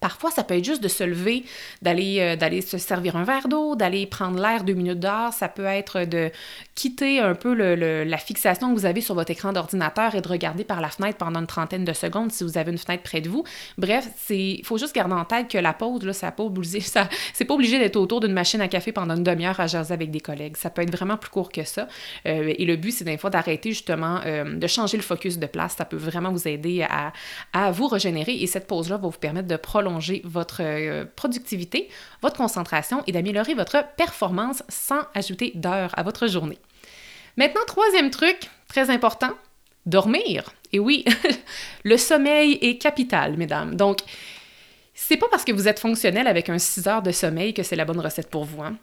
Parfois, 0.00 0.30
ça 0.30 0.44
peut 0.44 0.56
être 0.56 0.64
juste 0.64 0.82
de 0.82 0.88
se 0.88 1.04
lever, 1.04 1.44
d'aller 1.82 2.20
euh, 2.20 2.34
d'aller 2.34 2.62
se 2.62 2.78
servir 2.78 3.16
un 3.16 3.24
verre 3.24 3.48
d'eau, 3.48 3.76
d'aller 3.76 4.06
prendre 4.06 4.40
l'air 4.40 4.64
deux 4.64 4.72
minutes 4.72 4.98
dehors. 4.98 5.34
Ça 5.34 5.48
peut 5.48 5.66
être 5.66 6.04
de 6.04 6.30
quitter 6.74 7.20
un 7.20 7.34
peu 7.34 7.52
la 7.52 8.16
fixation 8.16 8.72
que 8.72 8.80
vous 8.80 8.86
avez 8.86 9.02
sur 9.02 9.14
votre 9.14 9.30
écran 9.30 9.52
d'ordinateur 9.52 10.14
et 10.14 10.22
de 10.22 10.28
regarder 10.28 10.64
par 10.64 10.80
la 10.80 10.88
fenêtre 10.88 11.18
pendant 11.18 11.40
une 11.40 11.46
trentaine 11.46 11.84
de 11.84 11.92
secondes 11.92 12.32
si 12.32 12.44
vous 12.44 12.56
avez 12.56 12.72
une 12.72 12.78
fenêtre 12.78 13.02
près 13.02 13.20
de 13.20 13.28
vous. 13.28 13.44
Bref, 13.76 14.08
il 14.30 14.64
faut 14.64 14.78
juste 14.78 14.94
garder 14.94 15.12
en 15.12 15.26
tête 15.26 15.48
que 15.48 15.58
la 15.58 15.74
pause, 15.74 16.02
là, 16.02 16.14
ça 16.14 16.32
pas 16.32 16.44
obligé, 16.44 16.80
ça, 16.80 17.06
c'est 17.34 17.44
pas 17.44 17.52
obligé 17.52 17.78
d'être 17.78 17.96
autour 17.96 18.20
d'une 18.20 18.32
machine 18.32 18.62
à 18.62 18.68
café 18.68 18.92
pendant 18.92 19.16
une 19.16 19.22
demi-heure 19.22 19.60
à 19.60 19.66
jaser 19.66 19.92
avec 19.92 20.10
des 20.10 20.20
collègues. 20.20 20.56
Ça 20.56 20.70
peut 20.70 20.80
être 20.80 20.96
vraiment 20.96 21.18
plus 21.18 21.30
court 21.30 21.52
que 21.52 21.64
ça. 21.64 21.88
Euh, 22.26 22.54
et 22.56 22.64
le 22.64 22.76
but, 22.76 22.92
c'est 22.92 23.04
des 23.04 23.18
fois 23.18 23.28
d'arrêter 23.28 23.70
justement, 23.72 24.20
euh, 24.24 24.56
de 24.56 24.66
changer 24.66 24.96
le 24.96 25.02
focus 25.02 25.38
de 25.38 25.46
place. 25.46 25.74
Ça 25.76 25.84
peut 25.84 25.98
vraiment 25.98 26.32
vous 26.32 26.48
aider 26.48 26.86
à, 26.88 27.12
à 27.52 27.70
vous 27.70 27.86
régénérer 27.86 28.32
et 28.32 28.46
cette 28.46 28.66
pause-là 28.66 28.96
va 28.96 29.08
vous 29.08 29.18
permettre 29.18 29.48
de 29.48 29.56
prolonger 29.56 29.89
votre 30.24 30.62
euh, 30.62 31.04
productivité, 31.16 31.88
votre 32.22 32.36
concentration 32.36 33.02
et 33.06 33.12
d'améliorer 33.12 33.54
votre 33.54 33.84
performance 33.96 34.62
sans 34.68 35.00
ajouter 35.14 35.52
d'heures 35.54 35.92
à 35.98 36.02
votre 36.02 36.26
journée. 36.26 36.58
Maintenant, 37.36 37.62
troisième 37.66 38.10
truc, 38.10 38.50
très 38.68 38.90
important, 38.90 39.32
dormir. 39.86 40.52
Et 40.72 40.78
oui, 40.78 41.04
le 41.84 41.96
sommeil 41.96 42.58
est 42.60 42.78
capital, 42.78 43.36
mesdames. 43.36 43.74
Donc, 43.76 44.00
c'est 44.94 45.16
pas 45.16 45.28
parce 45.30 45.44
que 45.44 45.52
vous 45.52 45.68
êtes 45.68 45.80
fonctionnel 45.80 46.26
avec 46.26 46.48
un 46.48 46.58
6 46.58 46.86
heures 46.86 47.02
de 47.02 47.10
sommeil 47.10 47.54
que 47.54 47.62
c'est 47.62 47.76
la 47.76 47.84
bonne 47.84 48.00
recette 48.00 48.30
pour 48.30 48.44
vous. 48.44 48.62
Hein. 48.62 48.76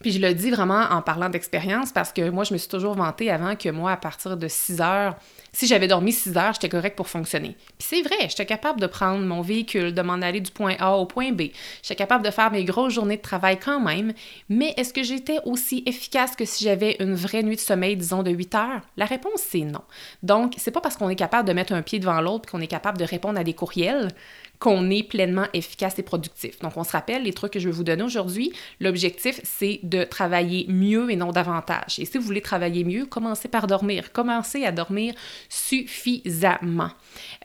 Puis 0.00 0.12
je 0.12 0.20
le 0.20 0.34
dis 0.34 0.50
vraiment 0.50 0.82
en 0.90 1.00
parlant 1.00 1.28
d'expérience 1.28 1.92
parce 1.92 2.12
que 2.12 2.28
moi, 2.28 2.44
je 2.44 2.52
me 2.52 2.58
suis 2.58 2.68
toujours 2.68 2.94
vantée 2.94 3.30
avant 3.30 3.56
que 3.56 3.68
moi, 3.70 3.92
à 3.92 3.96
partir 3.96 4.36
de 4.36 4.48
6 4.48 4.80
heures, 4.80 5.16
si 5.56 5.66
j'avais 5.66 5.88
dormi 5.88 6.12
6 6.12 6.36
heures, 6.36 6.52
j'étais 6.52 6.68
correct 6.68 6.96
pour 6.96 7.08
fonctionner. 7.08 7.56
Puis 7.78 7.88
c'est 7.88 8.02
vrai, 8.02 8.28
j'étais 8.28 8.44
capable 8.44 8.78
de 8.78 8.86
prendre 8.86 9.24
mon 9.24 9.40
véhicule, 9.40 9.94
de 9.94 10.02
m'en 10.02 10.20
aller 10.20 10.42
du 10.42 10.50
point 10.50 10.74
A 10.78 10.98
au 10.98 11.06
point 11.06 11.32
B. 11.32 11.44
J'étais 11.82 11.94
capable 11.94 12.22
de 12.22 12.30
faire 12.30 12.50
mes 12.50 12.62
grosses 12.62 12.92
journées 12.92 13.16
de 13.16 13.22
travail 13.22 13.58
quand 13.58 13.80
même, 13.80 14.12
mais 14.50 14.74
est-ce 14.76 14.92
que 14.92 15.02
j'étais 15.02 15.38
aussi 15.46 15.82
efficace 15.86 16.36
que 16.36 16.44
si 16.44 16.64
j'avais 16.64 16.96
une 17.00 17.14
vraie 17.14 17.42
nuit 17.42 17.56
de 17.56 17.60
sommeil, 17.62 17.96
disons, 17.96 18.22
de 18.22 18.30
8 18.30 18.54
heures? 18.54 18.82
La 18.98 19.06
réponse, 19.06 19.40
c'est 19.48 19.60
non. 19.60 19.80
Donc, 20.22 20.52
c'est 20.58 20.72
pas 20.72 20.82
parce 20.82 20.98
qu'on 20.98 21.08
est 21.08 21.16
capable 21.16 21.48
de 21.48 21.54
mettre 21.54 21.72
un 21.72 21.80
pied 21.80 22.00
devant 22.00 22.20
l'autre 22.20 22.50
qu'on 22.50 22.60
est 22.60 22.66
capable 22.66 22.98
de 22.98 23.04
répondre 23.04 23.40
à 23.40 23.44
des 23.44 23.54
courriels 23.54 24.08
qu'on 24.58 24.90
est 24.90 25.02
pleinement 25.02 25.46
efficace 25.52 25.98
et 25.98 26.02
productif. 26.02 26.58
Donc, 26.60 26.76
on 26.76 26.84
se 26.84 26.92
rappelle 26.92 27.22
les 27.22 27.32
trucs 27.32 27.52
que 27.52 27.58
je 27.58 27.68
vais 27.68 27.74
vous 27.74 27.84
donner 27.84 28.02
aujourd'hui. 28.02 28.52
L'objectif, 28.80 29.40
c'est 29.44 29.80
de 29.82 30.04
travailler 30.04 30.66
mieux 30.68 31.10
et 31.10 31.16
non 31.16 31.32
davantage. 31.32 31.98
Et 31.98 32.04
si 32.04 32.18
vous 32.18 32.24
voulez 32.24 32.40
travailler 32.40 32.84
mieux, 32.84 33.06
commencez 33.06 33.48
par 33.48 33.66
dormir. 33.66 34.12
Commencez 34.12 34.64
à 34.64 34.72
dormir 34.72 35.14
suffisamment. 35.48 36.90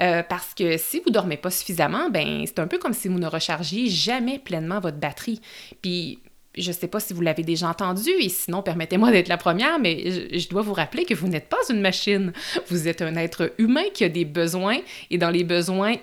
Euh, 0.01 0.23
parce 0.23 0.53
que 0.53 0.77
si 0.77 1.01
vous 1.05 1.11
dormez 1.11 1.37
pas 1.37 1.51
suffisamment, 1.51 2.09
ben 2.09 2.43
c'est 2.45 2.59
un 2.59 2.67
peu 2.67 2.77
comme 2.77 2.93
si 2.93 3.07
vous 3.07 3.19
ne 3.19 3.27
rechargiez 3.27 3.89
jamais 3.89 4.39
pleinement 4.39 4.79
votre 4.79 4.97
batterie. 4.97 5.41
Puis 5.81 6.19
je 6.57 6.67
ne 6.67 6.73
sais 6.73 6.87
pas 6.87 6.99
si 6.99 7.13
vous 7.13 7.21
l'avez 7.21 7.43
déjà 7.43 7.69
entendu, 7.69 8.09
et 8.19 8.29
sinon, 8.29 8.61
permettez-moi 8.61 9.11
d'être 9.11 9.29
la 9.29 9.37
première, 9.37 9.79
mais 9.79 10.37
je, 10.37 10.49
dois 10.49 10.61
vous 10.61 10.73
rappeler 10.73 11.05
que 11.05 11.13
vous 11.13 11.27
n'êtes 11.27 11.47
pas 11.47 11.57
une 11.69 11.81
machine. 11.81 12.33
Vous 12.67 12.87
êtes 12.87 13.01
un 13.01 13.15
être 13.15 13.53
humain 13.57 13.85
qui 13.93 14.03
a 14.03 14.09
des 14.09 14.25
besoins, 14.25 14.79
et 15.09 15.17
dans 15.17 15.29
les 15.29 15.43
besoins 15.43 15.95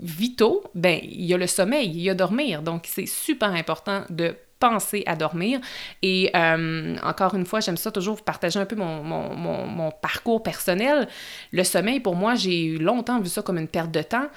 vitaux, 0.00 0.62
ben, 0.74 0.98
il 1.02 1.24
y 1.24 1.34
a 1.34 1.36
le 1.36 1.46
sommeil, 1.46 1.88
il 1.88 2.00
y 2.00 2.10
a 2.10 2.14
dormir. 2.14 2.62
Donc, 2.62 2.84
c'est 2.86 3.06
super 3.06 3.52
important 3.52 4.02
de 4.10 4.34
penser 4.58 5.02
à 5.06 5.16
dormir. 5.16 5.60
Et 6.02 6.30
euh, 6.34 6.96
encore 7.02 7.34
une 7.34 7.44
fois, 7.44 7.60
j'aime 7.60 7.76
ça 7.76 7.90
toujours 7.90 8.16
vous 8.16 8.22
partager 8.22 8.58
un 8.58 8.66
peu 8.66 8.76
mon, 8.76 9.90
parcours 10.02 10.42
personnel. 10.42 11.08
Le 11.52 11.64
sommeil, 11.64 12.00
pour 12.00 12.16
moi, 12.16 12.34
j'ai 12.34 12.78
longtemps 12.78 13.20
vu 13.20 13.28
ça 13.28 13.42
comme 13.42 13.58
une 13.58 13.68
perte 13.68 13.90
de 13.90 14.02
temps. 14.02 14.28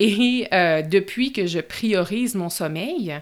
Et 0.00 0.48
euh, 0.52 0.82
depuis 0.82 1.32
que 1.32 1.46
je 1.46 1.60
priorise 1.60 2.34
mon 2.34 2.48
sommeil, 2.48 3.20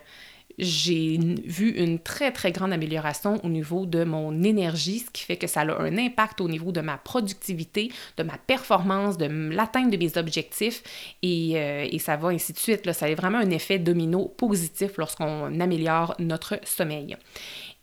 j'ai 0.58 1.18
vu 1.44 1.70
une 1.70 1.98
très, 1.98 2.32
très 2.32 2.52
grande 2.52 2.72
amélioration 2.72 3.40
au 3.44 3.48
niveau 3.48 3.86
de 3.86 4.04
mon 4.04 4.42
énergie, 4.42 5.00
ce 5.00 5.10
qui 5.10 5.24
fait 5.24 5.36
que 5.36 5.46
ça 5.46 5.60
a 5.62 5.82
un 5.82 5.98
impact 5.98 6.40
au 6.40 6.48
niveau 6.48 6.72
de 6.72 6.80
ma 6.80 6.98
productivité, 6.98 7.90
de 8.16 8.22
ma 8.22 8.38
performance, 8.38 9.16
de 9.18 9.26
l'atteinte 9.26 9.90
de 9.90 9.96
mes 9.96 10.16
objectifs 10.16 10.82
et, 11.22 11.52
euh, 11.56 11.86
et, 11.90 11.98
ça 11.98 12.16
va 12.16 12.28
ainsi 12.28 12.52
de 12.52 12.58
suite. 12.58 12.90
Ça 12.92 13.06
a 13.06 13.14
vraiment 13.14 13.38
un 13.38 13.50
effet 13.50 13.78
domino 13.78 14.28
positif 14.36 14.96
lorsqu'on 14.98 15.60
améliore 15.60 16.14
notre 16.18 16.58
sommeil 16.64 17.16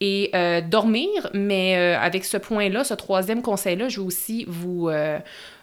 et 0.01 0.29
euh, 0.33 0.61
dormir, 0.61 1.29
mais 1.33 1.77
euh, 1.77 1.99
avec 1.99 2.25
ce 2.25 2.37
point-là, 2.37 2.83
ce 2.83 2.93
troisième 2.93 3.41
conseil-là, 3.41 3.89
je 3.89 3.99
veux 3.99 4.05
aussi 4.05 4.45
vous, 4.47 4.89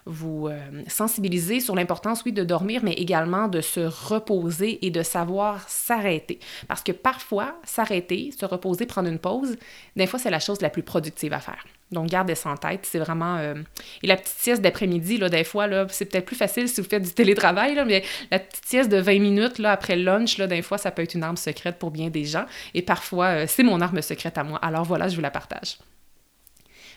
vous 0.05 0.49
sensibiliser 0.87 1.59
sur 1.59 1.75
l'importance, 1.75 2.23
oui, 2.25 2.31
de 2.31 2.43
dormir, 2.43 2.81
mais 2.83 2.93
également 2.93 3.47
de 3.47 3.61
se 3.61 3.79
reposer 3.79 4.85
et 4.85 4.91
de 4.91 5.03
savoir 5.03 5.67
s'arrêter. 5.67 6.39
Parce 6.67 6.83
que 6.83 6.91
parfois, 6.91 7.55
s'arrêter, 7.63 8.31
se 8.37 8.45
reposer, 8.45 8.85
prendre 8.85 9.09
une 9.09 9.19
pause, 9.19 9.57
des 9.95 10.07
fois, 10.07 10.19
c'est 10.19 10.29
la 10.29 10.39
chose 10.39 10.61
la 10.61 10.69
plus 10.69 10.83
productive 10.83 11.33
à 11.33 11.39
faire. 11.39 11.63
Donc, 11.91 12.09
gardez 12.09 12.35
ça 12.35 12.49
en 12.49 12.57
tête. 12.57 12.81
C'est 12.83 12.99
vraiment. 12.99 13.37
Euh, 13.37 13.55
et 14.03 14.07
la 14.07 14.17
petite 14.17 14.37
sieste 14.37 14.61
d'après-midi, 14.61 15.17
là, 15.17 15.29
des 15.29 15.43
fois, 15.43 15.67
là, 15.67 15.85
c'est 15.89 16.05
peut-être 16.05 16.25
plus 16.25 16.35
facile 16.35 16.67
si 16.67 16.81
vous 16.81 16.87
faites 16.87 17.03
du 17.03 17.13
télétravail, 17.13 17.75
là, 17.75 17.85
mais 17.85 18.03
la 18.29 18.39
petite 18.39 18.65
sieste 18.65 18.91
de 18.91 18.97
20 18.97 19.19
minutes 19.19 19.59
là, 19.59 19.71
après 19.71 19.95
lunch, 19.95 20.37
là, 20.37 20.47
des 20.47 20.61
fois, 20.61 20.77
ça 20.77 20.91
peut 20.91 21.03
être 21.03 21.13
une 21.13 21.23
arme 21.23 21.37
secrète 21.37 21.79
pour 21.79 21.91
bien 21.91 22.09
des 22.09 22.25
gens. 22.25 22.45
Et 22.73 22.81
parfois, 22.81 23.27
euh, 23.27 23.45
c'est 23.47 23.63
mon 23.63 23.79
arme 23.81 24.01
secrète 24.01 24.37
à 24.37 24.43
moi. 24.43 24.59
Alors 24.61 24.83
voilà, 24.83 25.07
je 25.07 25.15
vous 25.15 25.21
la 25.21 25.31
partage. 25.31 25.77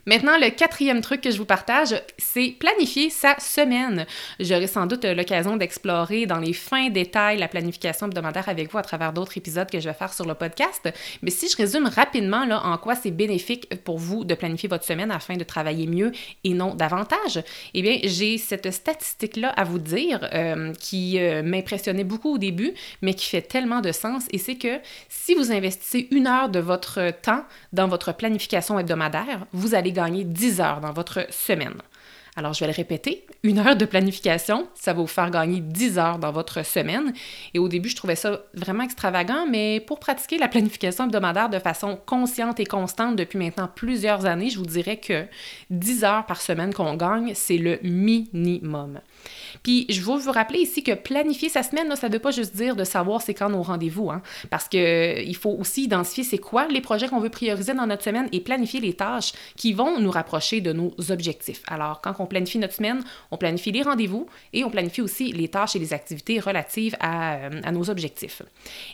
Maintenant, 0.06 0.38
le 0.38 0.50
quatrième 0.50 1.00
truc 1.00 1.20
que 1.20 1.30
je 1.30 1.38
vous 1.38 1.44
partage, 1.44 1.94
c'est 2.18 2.54
planifier 2.58 3.10
sa 3.10 3.38
semaine. 3.38 4.06
J'aurai 4.38 4.66
sans 4.66 4.86
doute 4.86 5.04
l'occasion 5.04 5.56
d'explorer 5.56 6.26
dans 6.26 6.38
les 6.38 6.52
fins 6.52 6.88
détails 6.88 7.38
la 7.38 7.48
planification 7.48 8.06
hebdomadaire 8.06 8.48
avec 8.48 8.70
vous 8.70 8.78
à 8.78 8.82
travers 8.82 9.12
d'autres 9.12 9.36
épisodes 9.36 9.70
que 9.70 9.80
je 9.80 9.88
vais 9.88 9.94
faire 9.94 10.12
sur 10.12 10.26
le 10.26 10.34
podcast. 10.34 10.88
Mais 11.22 11.30
si 11.30 11.48
je 11.48 11.56
résume 11.56 11.86
rapidement 11.86 12.44
là, 12.44 12.64
en 12.64 12.78
quoi 12.78 12.94
c'est 12.94 13.10
bénéfique 13.10 13.68
pour 13.84 13.98
vous 13.98 14.24
de 14.24 14.34
planifier 14.34 14.68
votre 14.68 14.84
semaine 14.84 15.10
afin 15.10 15.36
de 15.36 15.44
travailler 15.44 15.86
mieux 15.86 16.12
et 16.44 16.54
non 16.54 16.74
davantage, 16.74 17.42
eh 17.74 17.82
bien, 17.82 17.98
j'ai 18.04 18.38
cette 18.38 18.70
statistique-là 18.70 19.50
à 19.50 19.64
vous 19.64 19.78
dire 19.78 20.28
euh, 20.32 20.72
qui 20.74 21.18
euh, 21.18 21.42
m'impressionnait 21.42 22.04
beaucoup 22.04 22.34
au 22.34 22.38
début, 22.38 22.72
mais 23.02 23.14
qui 23.14 23.26
fait 23.26 23.42
tellement 23.42 23.80
de 23.80 23.92
sens. 23.92 24.24
Et 24.30 24.38
c'est 24.38 24.56
que 24.56 24.80
si 25.08 25.34
vous 25.34 25.52
investissez 25.52 26.08
une 26.10 26.26
heure 26.26 26.48
de 26.48 26.60
votre 26.60 27.10
temps 27.22 27.44
dans 27.72 27.88
votre 27.88 28.14
planification 28.14 28.78
hebdomadaire, 28.78 29.46
vous 29.52 29.74
allez 29.74 29.89
gagner 29.92 30.24
10 30.24 30.60
heures 30.60 30.80
dans 30.80 30.92
votre 30.92 31.26
semaine. 31.30 31.80
Alors, 32.36 32.52
je 32.52 32.60
vais 32.60 32.66
le 32.66 32.76
répéter, 32.76 33.26
une 33.42 33.58
heure 33.58 33.74
de 33.74 33.84
planification, 33.84 34.68
ça 34.74 34.92
va 34.92 35.00
vous 35.00 35.08
faire 35.08 35.30
gagner 35.30 35.60
10 35.60 35.98
heures 35.98 36.18
dans 36.18 36.30
votre 36.30 36.64
semaine. 36.64 37.12
Et 37.54 37.58
au 37.58 37.68
début, 37.68 37.88
je 37.88 37.96
trouvais 37.96 38.14
ça 38.14 38.42
vraiment 38.54 38.84
extravagant, 38.84 39.46
mais 39.48 39.80
pour 39.80 39.98
pratiquer 39.98 40.38
la 40.38 40.46
planification 40.46 41.04
hebdomadaire 41.04 41.48
de 41.48 41.58
façon 41.58 41.98
consciente 42.06 42.60
et 42.60 42.66
constante 42.66 43.16
depuis 43.16 43.38
maintenant 43.38 43.68
plusieurs 43.74 44.26
années, 44.26 44.50
je 44.50 44.58
vous 44.58 44.66
dirais 44.66 44.98
que 44.98 45.24
10 45.70 46.04
heures 46.04 46.26
par 46.26 46.40
semaine 46.40 46.72
qu'on 46.72 46.94
gagne, 46.94 47.32
c'est 47.34 47.58
le 47.58 47.80
minimum. 47.82 49.00
Puis, 49.64 49.86
je 49.88 50.00
veux 50.00 50.18
vous 50.18 50.32
rappeler 50.32 50.60
ici 50.60 50.84
que 50.84 50.92
planifier 50.92 51.48
sa 51.48 51.64
semaine, 51.64 51.94
ça 51.96 52.08
ne 52.08 52.12
veut 52.12 52.20
pas 52.20 52.30
juste 52.30 52.54
dire 52.54 52.76
de 52.76 52.84
savoir 52.84 53.22
c'est 53.22 53.34
quand 53.34 53.50
nos 53.50 53.62
rendez-vous, 53.62 54.10
hein, 54.10 54.22
parce 54.50 54.68
qu'il 54.68 55.36
faut 55.36 55.56
aussi 55.58 55.84
identifier 55.84 56.22
c'est 56.22 56.38
quoi 56.38 56.68
les 56.68 56.80
projets 56.80 57.08
qu'on 57.08 57.20
veut 57.20 57.28
prioriser 57.28 57.74
dans 57.74 57.86
notre 57.86 58.04
semaine 58.04 58.28
et 58.30 58.40
planifier 58.40 58.80
les 58.80 58.94
tâches 58.94 59.32
qui 59.56 59.72
vont 59.72 59.98
nous 59.98 60.10
rapprocher 60.10 60.60
de 60.60 60.72
nos 60.72 60.94
objectifs. 61.10 61.62
Alors, 61.66 62.00
quand 62.00 62.19
on 62.20 62.26
planifie 62.26 62.58
notre 62.58 62.74
semaine, 62.74 63.02
on 63.30 63.36
planifie 63.36 63.72
les 63.72 63.82
rendez-vous 63.82 64.26
et 64.52 64.64
on 64.64 64.70
planifie 64.70 65.00
aussi 65.00 65.32
les 65.32 65.48
tâches 65.48 65.76
et 65.76 65.78
les 65.78 65.92
activités 65.92 66.40
relatives 66.40 66.96
à, 67.00 67.36
euh, 67.36 67.70
nos 67.72 67.90
objectifs. 67.90 68.42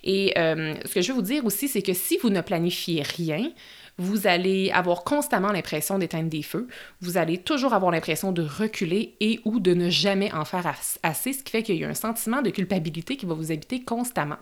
Et 0.04 0.32
euh, 0.38 0.74
ce 0.84 0.94
que 0.94 1.02
je 1.02 1.08
veux 1.08 1.16
vous 1.16 1.22
dire 1.22 1.44
aussi, 1.44 1.68
c'est 1.68 1.82
que 1.82 1.92
si 1.92 2.18
vous 2.18 2.30
ne 2.30 2.40
planifiez 2.40 3.02
rien, 3.02 3.50
vous 3.98 4.26
allez 4.26 4.70
avoir 4.72 5.04
constamment 5.04 5.52
l'impression 5.52 5.98
d'éteindre 5.98 6.28
des 6.28 6.42
feux, 6.42 6.68
vous 7.00 7.16
allez 7.16 7.38
toujours 7.38 7.72
avoir 7.72 7.90
l'impression 7.90 8.32
de 8.32 8.42
reculer 8.42 9.14
et 9.20 9.40
ou 9.44 9.58
de 9.58 9.72
ne 9.72 9.88
jamais 9.88 10.32
en 10.32 10.44
faire 10.44 10.74
assez, 11.02 11.32
ce 11.32 11.42
qui 11.42 11.50
fait 11.50 11.62
qu'il 11.62 11.76
y 11.76 11.84
a 11.84 11.88
un 11.88 11.94
sentiment 11.94 12.42
de 12.42 12.50
culpabilité 12.50 13.16
qui 13.16 13.26
va 13.26 13.34
vous 13.34 13.52
habiter 13.52 13.82
constamment. 13.82 14.36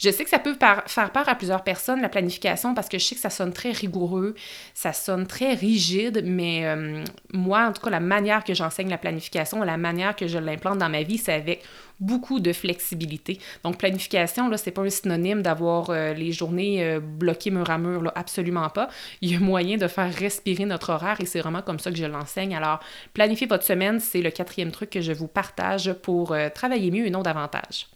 Je 0.00 0.10
sais 0.10 0.24
que 0.24 0.30
ça 0.30 0.38
peut 0.38 0.56
faire 0.86 1.12
peur 1.12 1.28
à 1.28 1.34
plusieurs 1.34 1.64
personnes, 1.64 2.00
la 2.00 2.08
planification, 2.08 2.74
parce 2.74 2.88
que 2.88 2.98
je 2.98 3.04
sais 3.04 3.14
que 3.14 3.20
ça 3.20 3.30
sonne 3.30 3.52
très 3.52 3.72
rigoureux, 3.72 4.34
ça 4.74 4.92
sonne 4.92 5.26
très 5.26 5.54
rigide, 5.54 6.22
mais 6.24 6.66
euh, 6.66 7.04
moi, 7.32 7.66
en 7.66 7.72
tout 7.72 7.82
cas, 7.82 7.90
la 7.90 8.00
manière 8.00 8.44
que 8.44 8.54
j'enseigne 8.54 8.88
la 8.88 8.98
planification, 8.98 9.62
la 9.62 9.76
manière 9.76 10.14
que 10.14 10.26
je 10.28 10.38
l'implante 10.38 10.78
dans 10.78 10.88
ma 10.88 11.02
vie, 11.02 11.18
c'est 11.18 11.32
avec 11.32 11.62
beaucoup 12.02 12.40
de 12.40 12.52
flexibilité. 12.52 13.38
Donc, 13.64 13.78
planification, 13.78 14.48
là, 14.48 14.56
c'est 14.56 14.72
pas 14.72 14.82
un 14.82 14.90
synonyme 14.90 15.42
d'avoir 15.42 15.90
euh, 15.90 16.12
les 16.12 16.32
journées 16.32 16.84
euh, 16.84 17.00
bloquées 17.00 17.50
mur 17.50 17.70
à 17.70 17.78
mur, 17.78 18.02
là, 18.02 18.12
absolument 18.14 18.68
pas. 18.68 18.88
Il 19.20 19.30
y 19.30 19.36
a 19.36 19.40
moyen 19.40 19.76
de 19.76 19.88
faire 19.88 20.12
respirer 20.12 20.66
notre 20.66 20.90
horaire 20.90 21.20
et 21.20 21.26
c'est 21.26 21.40
vraiment 21.40 21.62
comme 21.62 21.78
ça 21.78 21.90
que 21.90 21.96
je 21.96 22.04
l'enseigne. 22.04 22.54
Alors, 22.54 22.80
planifier 23.14 23.46
votre 23.46 23.64
semaine, 23.64 24.00
c'est 24.00 24.20
le 24.20 24.30
quatrième 24.30 24.72
truc 24.72 24.90
que 24.90 25.00
je 25.00 25.12
vous 25.12 25.28
partage 25.28 25.92
pour 26.02 26.32
euh, 26.32 26.48
travailler 26.48 26.90
mieux 26.90 27.06
et 27.06 27.10
non 27.10 27.22
davantage. 27.22 27.86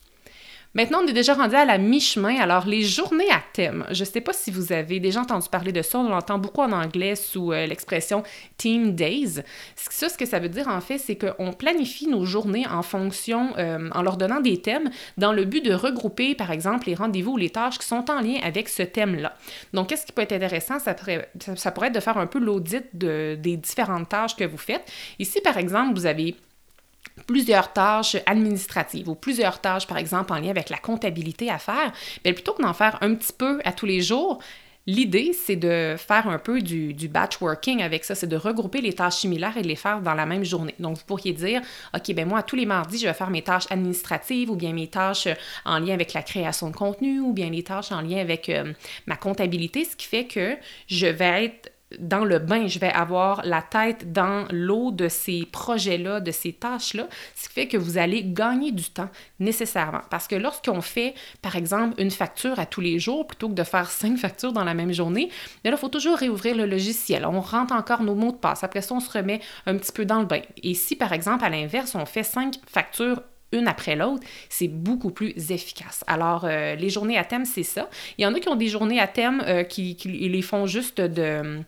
Maintenant, 0.77 0.99
on 1.03 1.07
est 1.07 1.15
déjà 1.15 1.33
rendu 1.33 1.55
à 1.55 1.65
la 1.65 1.79
mi-chemin. 1.79 2.39
Alors, 2.39 2.67
les 2.67 2.83
journées 2.83 3.31
à 3.31 3.41
thème. 3.55 3.87
Je 3.93 4.01
ne 4.01 4.05
sais 4.07 4.21
pas 4.21 4.35
si 4.35 4.51
vous 4.51 4.73
avez 4.73 5.01
déjà 5.01 5.23
entendu 5.23 5.49
parler 5.49 5.73
de 5.73 5.81
ça. 5.81 5.99
On 5.99 6.11
l'entend 6.11 6.37
beaucoup 6.37 6.61
en 6.61 6.71
anglais 6.71 7.17
sous 7.17 7.51
euh, 7.51 7.65
l'expression 7.65 8.23
Team 8.59 8.95
Days. 8.95 9.41
Ça, 9.75 10.11
ce 10.11 10.19
que 10.19 10.27
ça 10.27 10.39
veut 10.39 10.51
dire, 10.51 10.69
en 10.69 10.83
fait, 10.83 10.99
c'est 10.99 11.17
qu'on 11.17 11.55
planifie 11.55 12.09
nos 12.09 12.27
journées 12.27 12.67
en 12.71 12.83
fonction, 12.83 13.55
euh, 13.57 13.89
en 13.91 14.03
leur 14.03 14.19
donnant 14.19 14.41
des 14.41 14.61
thèmes, 14.61 14.91
dans 15.17 15.33
le 15.33 15.47
but 15.47 15.65
de 15.65 15.73
regrouper, 15.73 16.35
par 16.35 16.51
exemple, 16.51 16.89
les 16.89 16.95
rendez-vous 16.95 17.33
ou 17.33 17.37
les 17.39 17.49
tâches 17.49 17.79
qui 17.79 17.87
sont 17.87 18.11
en 18.11 18.21
lien 18.21 18.39
avec 18.45 18.69
ce 18.69 18.83
thème-là. 18.83 19.35
Donc, 19.73 19.89
qu'est-ce 19.89 20.05
qui 20.05 20.13
peut 20.13 20.21
être 20.21 20.33
intéressant? 20.33 20.79
Ça 20.79 20.93
pourrait, 20.93 21.31
être 21.41 21.95
de 21.95 22.01
faire 22.01 22.19
un 22.19 22.27
peu 22.27 22.39
l'audit 22.39 22.85
de, 22.93 23.35
des 23.41 23.57
différentes 23.57 24.11
tâches 24.11 24.37
que 24.37 24.45
vous 24.45 24.59
faites. 24.59 24.85
Ici, 25.19 25.41
par 25.41 25.57
exemple, 25.57 25.95
vous 25.95 26.05
avez 26.05 26.37
plusieurs 27.27 27.73
tâches 27.73 28.17
administratives 28.27 29.09
ou 29.09 29.15
plusieurs 29.15 29.61
tâches, 29.61 29.87
par 29.87 29.99
exemple, 29.99 30.33
en 30.33 30.37
lien 30.37 30.51
avec 30.51 30.71
la 30.71 30.79
comptabilité 30.79 31.51
à 31.51 31.59
faire, 31.59 31.93
bien, 32.25 32.33
plutôt 32.33 32.53
que 32.53 32.63
d'en 32.63 32.75
faire 32.75 32.99
un 33.01 33.15
petit 33.15 33.33
peu 33.33 33.61
à 33.65 33.73
tous 33.73 33.87
les 33.87 34.01
jours, 34.01 34.41
L'idée, 34.89 35.33
c'est 35.33 35.57
de 35.57 35.97
faire 35.99 36.29
un 36.29 36.39
peu 36.39 36.63
du, 36.63 36.95
du 36.95 37.09
batch 37.09 37.41
working 37.41 37.83
avec 37.83 38.05
ça, 38.05 38.15
c'est 38.15 38.29
de 38.29 38.37
regrouper 38.37 38.81
les 38.81 38.93
tâches 38.93 39.17
similaires 39.17 39.57
et 39.57 39.63
de 39.63 39.67
les 39.67 39.75
faire 39.75 40.01
dans 40.01 40.15
la 40.15 40.27
même 40.27 40.45
journée. 40.45 40.77
Donc, 40.79 40.97
vous 40.99 41.05
pourriez 41.05 41.33
dire, 41.33 41.61
OK, 41.93 42.15
ben 42.15 42.29
moi, 42.29 42.45
tous 42.45 42.55
les 42.55 42.67
mardis, 42.67 42.99
je 42.99 43.07
vais 43.09 43.13
faire 43.13 43.31
mes 43.31 43.43
tâches 43.43 43.67
administratives 43.69 44.49
ou 44.49 44.55
bien 44.55 44.73
mes 44.73 44.87
tâches 44.87 45.27
en 45.65 45.81
lien 45.81 45.93
avec 45.93 46.13
la 46.13 46.23
création 46.23 46.71
de 46.71 46.77
contenu 46.77 47.19
ou 47.19 47.33
bien 47.33 47.51
les 47.51 47.65
tâches 47.65 47.91
en 47.91 48.01
lien 48.01 48.19
avec 48.19 48.49
euh, 48.49 48.73
ma 49.07 49.17
comptabilité, 49.17 49.85
ce 49.85 49.97
qui 49.97 50.07
fait 50.07 50.27
que 50.27 50.57
je 50.87 51.09
vais 51.09 51.47
être 51.47 51.73
dans 51.99 52.25
le 52.25 52.39
bain, 52.39 52.67
je 52.67 52.79
vais 52.79 52.93
avoir 52.93 53.43
la 53.45 53.63
tête 53.63 54.13
dans 54.13 54.47
l'eau 54.51 54.91
de 54.91 55.09
ces 55.09 55.47
projets-là, 55.51 56.21
de 56.21 56.31
ces 56.31 56.53
tâches-là, 56.53 57.09
ce 57.35 57.49
qui 57.49 57.55
fait 57.55 57.69
que 57.69 57.77
vous 57.77 57.99
allez 57.99 58.23
gagner 58.25 58.73
du 58.73 58.85
temps 58.91 59.09
nécessairement. 59.41 60.03
Parce 60.11 60.27
que 60.27 60.35
lorsqu'on 60.35 60.81
fait, 60.81 61.15
par 61.43 61.57
exemple, 61.57 62.01
une 62.01 62.11
facture 62.11 62.59
à 62.59 62.67
tous 62.67 62.81
les 62.81 62.99
jours, 62.99 63.27
plutôt 63.27 63.49
que 63.49 63.55
de 63.55 63.65
faire 63.65 63.91
cinq 63.91 64.17
factures 64.19 64.53
dans 64.53 64.65
la 64.65 64.75
même 64.75 64.93
journée, 64.93 65.31
là, 65.65 65.71
il 65.71 65.77
faut 65.77 65.89
toujours 65.89 66.17
réouvrir 66.17 66.57
le 66.57 66.67
logiciel. 66.67 67.27
On 67.27 67.41
rentre 67.41 67.75
encore 67.75 68.03
nos 68.03 68.15
mots 68.15 68.33
de 68.33 68.37
passe. 68.37 68.65
Après 68.65 68.83
ça, 68.83 68.95
on 68.95 69.01
se 69.01 69.11
remet 69.11 69.41
un 69.67 69.77
petit 69.77 69.93
peu 69.93 70.05
dans 70.05 70.21
le 70.21 70.27
bain. 70.27 70.41
Et 70.63 70.75
si, 70.75 70.97
par 70.97 71.13
exemple, 71.13 71.45
à 71.45 71.49
l'inverse, 71.49 71.95
on 71.95 72.07
fait 72.07 72.23
cinq 72.23 72.55
factures 72.67 73.21
une 73.57 73.69
après 73.69 73.97
l'autre, 73.97 74.23
c'est 74.49 74.69
beaucoup 74.69 75.11
plus 75.11 75.35
efficace. 75.51 76.05
Alors, 76.07 76.45
euh, 76.45 76.75
les 76.75 76.91
journées 76.91 77.19
à 77.19 77.25
thème, 77.25 77.45
c'est 77.45 77.63
ça. 77.63 77.89
Il 78.19 78.23
y 78.23 78.27
en 78.27 78.35
a 78.35 78.41
qui 78.41 78.49
ont 78.49 78.57
des 78.57 78.69
journées 78.69 79.01
à 79.01 79.07
thème 79.07 79.43
euh, 79.47 79.63
qui, 79.65 79.97
qui, 79.97 80.09
les 80.09 80.43
font 80.43 80.67
juste 80.67 81.01
de 81.01 81.63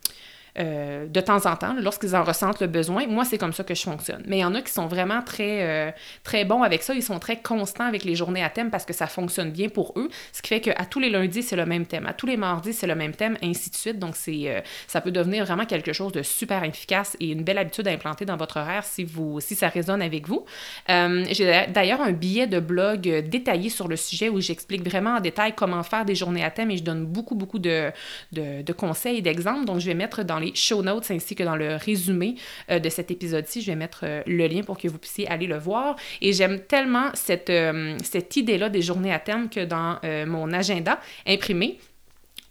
euh, 0.59 1.07
de 1.07 1.21
temps 1.21 1.47
en 1.47 1.55
temps, 1.55 1.77
lorsqu'ils 1.79 2.17
en 2.17 2.25
ressentent 2.25 2.61
le 2.61 2.67
besoin. 2.67 3.07
Moi, 3.07 3.25
c'est 3.25 3.39
comme 3.39 3.53
ça 3.53 3.63
que 3.63 3.77
je 3.77 3.83
fonctionne. 3.83 4.25
Mais 4.27 4.39
il 4.39 4.41
y 4.41 4.45
en 4.45 4.57
a 4.57 4.63
qui 4.63 4.73
sont 4.73 4.89
vraiment 4.89 5.23
très, 5.23 5.63
euh, 5.63 5.91
très 6.25 6.45
bons 6.45 6.63
avec 6.63 6.83
ça. 6.83 6.95
Ils 6.95 7.03
sont 7.03 7.21
très 7.21 7.37
constants 7.37 7.85
avec 7.85 8.03
les 8.03 8.17
journées 8.17 8.43
à 8.43 8.51
thème 8.51 8.71
parce 8.71 8.85
que 8.85 8.93
ça 8.93 9.07
fonctionne 9.07 9.53
bien 9.53 9.69
pour 9.69 9.93
eux. 9.97 10.09
Ce 10.33 10.43
qui 10.43 10.49
fait 10.49 10.61
qu'à 10.61 10.85
tous 10.85 10.99
les 10.99 11.11
lundis, 11.11 11.45
c'est 11.45 11.55
le 11.55 11.65
même 11.65 11.87
thème. 11.87 12.07
À 12.07 12.13
tous 12.13 12.27
les 12.27 12.37
mardis, 12.37 12.73
c'est 12.73 12.89
le 12.89 12.97
même 12.97 13.15
thème, 13.15 13.37
ainsi 13.41 13.71
de 13.71 13.77
suite. 13.77 14.01
Donc, 14.01 14.17
c'est, 14.17 14.49
euh, 14.49 14.61
ça 14.89 15.01
peut 15.01 15.13
devenir 15.13 15.45
vraiment 15.45 15.65
quelque 15.65 15.93
chose 15.93 16.11
de 16.11 16.23
super 16.23 16.65
efficace 16.65 17.17
et 17.21 17.31
une 17.31 17.45
belle 17.45 17.59
habitude 17.59 17.87
à 17.87 17.93
implanter 17.93 18.25
dans 18.25 18.37
votre 18.37 18.59
horaire 18.59 18.83
si, 18.83 19.05
vous, 19.05 19.39
si 19.41 19.55
ça 19.55 19.69
résonne 19.69 20.03
avec 20.03 20.27
vous. 20.27 20.45
j'ai 20.89 21.67
d'ailleurs 21.69 22.01
un 22.01 22.13
billet 22.13 22.49
de 22.49 22.59
blog 22.59 23.03
détaillé 23.29 23.71
sur 23.71 23.87
le 23.87 23.97
sujet 23.97 24.29
où 24.29 24.41
j'explique 24.41 24.85
vraiment 24.89 25.17
en 25.17 25.21
détail 25.21 25.53
comment 25.55 25.85
faire 25.85 26.05
des 26.05 26.17
journées 26.17 26.45
à 26.45 26.51
thème 26.51 26.73
et 26.73 26.77
je 26.77 26.83
donne 26.83 27.07
beaucoup, 27.07 27.37
beaucoup 27.37 27.61
de, 27.61 27.93
de, 28.33 28.63
de 28.63 28.73
conseils 28.73 29.19
et 29.19 29.23
d'exemples. 29.23 29.65
Donc, 29.65 29.79
je 29.79 29.87
vais 29.87 29.95
mettre 29.95 30.25
dans 30.25 30.39
les 30.39 30.48
show 30.55 30.83
notes 30.83 31.11
ainsi 31.11 31.35
que 31.35 31.43
dans 31.43 31.57
le 31.57 31.77
résumé 31.77 32.37
euh, 32.71 32.79
de 32.79 32.89
cet 32.89 33.11
épisode-ci. 33.11 33.63
Je 33.63 33.67
vais 33.71 33.77
mettre 33.77 34.01
euh, 34.05 34.23
le 34.27 34.47
lien 34.47 34.63
pour 34.63 34.79
que 34.79 34.89
vous 34.89 34.99
puissiez 34.99 35.29
aller 35.29 35.47
le 35.47 35.59
voir. 35.59 35.97
Et 36.21 36.33
j'aime 36.33 36.61
tellement 36.61 37.11
cette, 37.15 37.51
euh, 37.51 37.97
cette 38.03 38.37
idée-là 38.37 38.69
des 38.69 38.83
journées 38.83 39.13
à 39.13 39.19
terme 39.19 39.49
que 39.49 39.65
dans 39.65 39.99
mon 40.27 40.53
agenda 40.53 41.01
imprimé, 41.27 41.79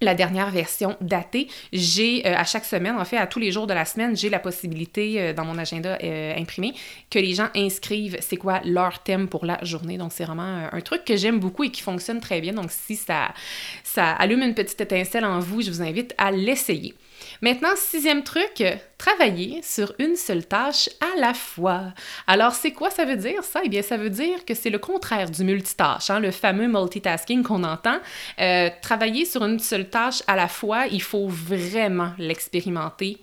la 0.01 0.13
dernière 0.13 0.51
version 0.51 0.95
datée. 1.01 1.47
J'ai 1.73 2.25
à 2.25 2.43
chaque 2.43 2.65
semaine, 2.65 2.95
en 2.97 3.05
fait 3.05 3.17
à 3.17 3.27
tous 3.27 3.39
les 3.39 3.51
jours 3.51 3.67
de 3.67 3.73
la 3.73 3.85
semaine, 3.85 4.15
j'ai 4.15 4.29
la 4.29 4.39
possibilité 4.39 5.33
dans 5.33 5.45
mon 5.45 5.57
agenda 5.57 5.97
imprimé 6.37 6.73
que 7.09 7.19
les 7.19 7.33
gens 7.33 7.49
inscrivent 7.55 8.17
c'est 8.19 8.37
quoi 8.37 8.61
leur 8.63 8.99
thème 9.03 9.27
pour 9.27 9.45
la 9.45 9.63
journée. 9.63 9.97
Donc 9.97 10.11
c'est 10.13 10.25
vraiment 10.25 10.67
un 10.71 10.81
truc 10.81 11.03
que 11.05 11.15
j'aime 11.15 11.39
beaucoup 11.39 11.63
et 11.63 11.71
qui 11.71 11.81
fonctionne 11.81 12.19
très 12.19 12.41
bien. 12.41 12.53
Donc 12.53 12.69
si 12.69 12.95
ça, 12.95 13.33
ça 13.83 14.11
allume 14.11 14.43
une 14.43 14.55
petite 14.55 14.79
étincelle 14.81 15.25
en 15.25 15.39
vous, 15.39 15.61
je 15.61 15.69
vous 15.69 15.81
invite 15.81 16.13
à 16.17 16.31
l'essayer. 16.31 16.93
Maintenant, 17.41 17.69
sixième 17.75 18.23
truc, 18.23 18.63
travailler 18.97 19.61
sur 19.61 19.93
une 19.99 20.15
seule 20.15 20.45
tâche 20.45 20.89
à 21.01 21.19
la 21.19 21.33
fois. 21.33 21.93
Alors, 22.25 22.53
c'est 22.53 22.71
quoi 22.71 22.89
ça 22.89 23.05
veut 23.05 23.15
dire 23.15 23.43
ça? 23.43 23.61
Eh 23.63 23.69
bien, 23.69 23.81
ça 23.81 23.97
veut 23.97 24.09
dire 24.09 24.43
que 24.45 24.53
c'est 24.53 24.69
le 24.69 24.79
contraire 24.79 25.29
du 25.29 25.43
multitâche, 25.43 26.09
hein, 26.09 26.19
le 26.19 26.31
fameux 26.31 26.67
multitasking 26.67 27.43
qu'on 27.43 27.63
entend. 27.63 27.97
Euh, 28.39 28.69
travailler 28.81 29.25
sur 29.25 29.43
une 29.43 29.59
seule 29.59 29.89
tâche 29.89 30.23
à 30.27 30.35
la 30.35 30.47
fois, 30.47 30.87
il 30.87 31.01
faut 31.01 31.27
vraiment 31.27 32.11
l'expérimenter 32.17 33.19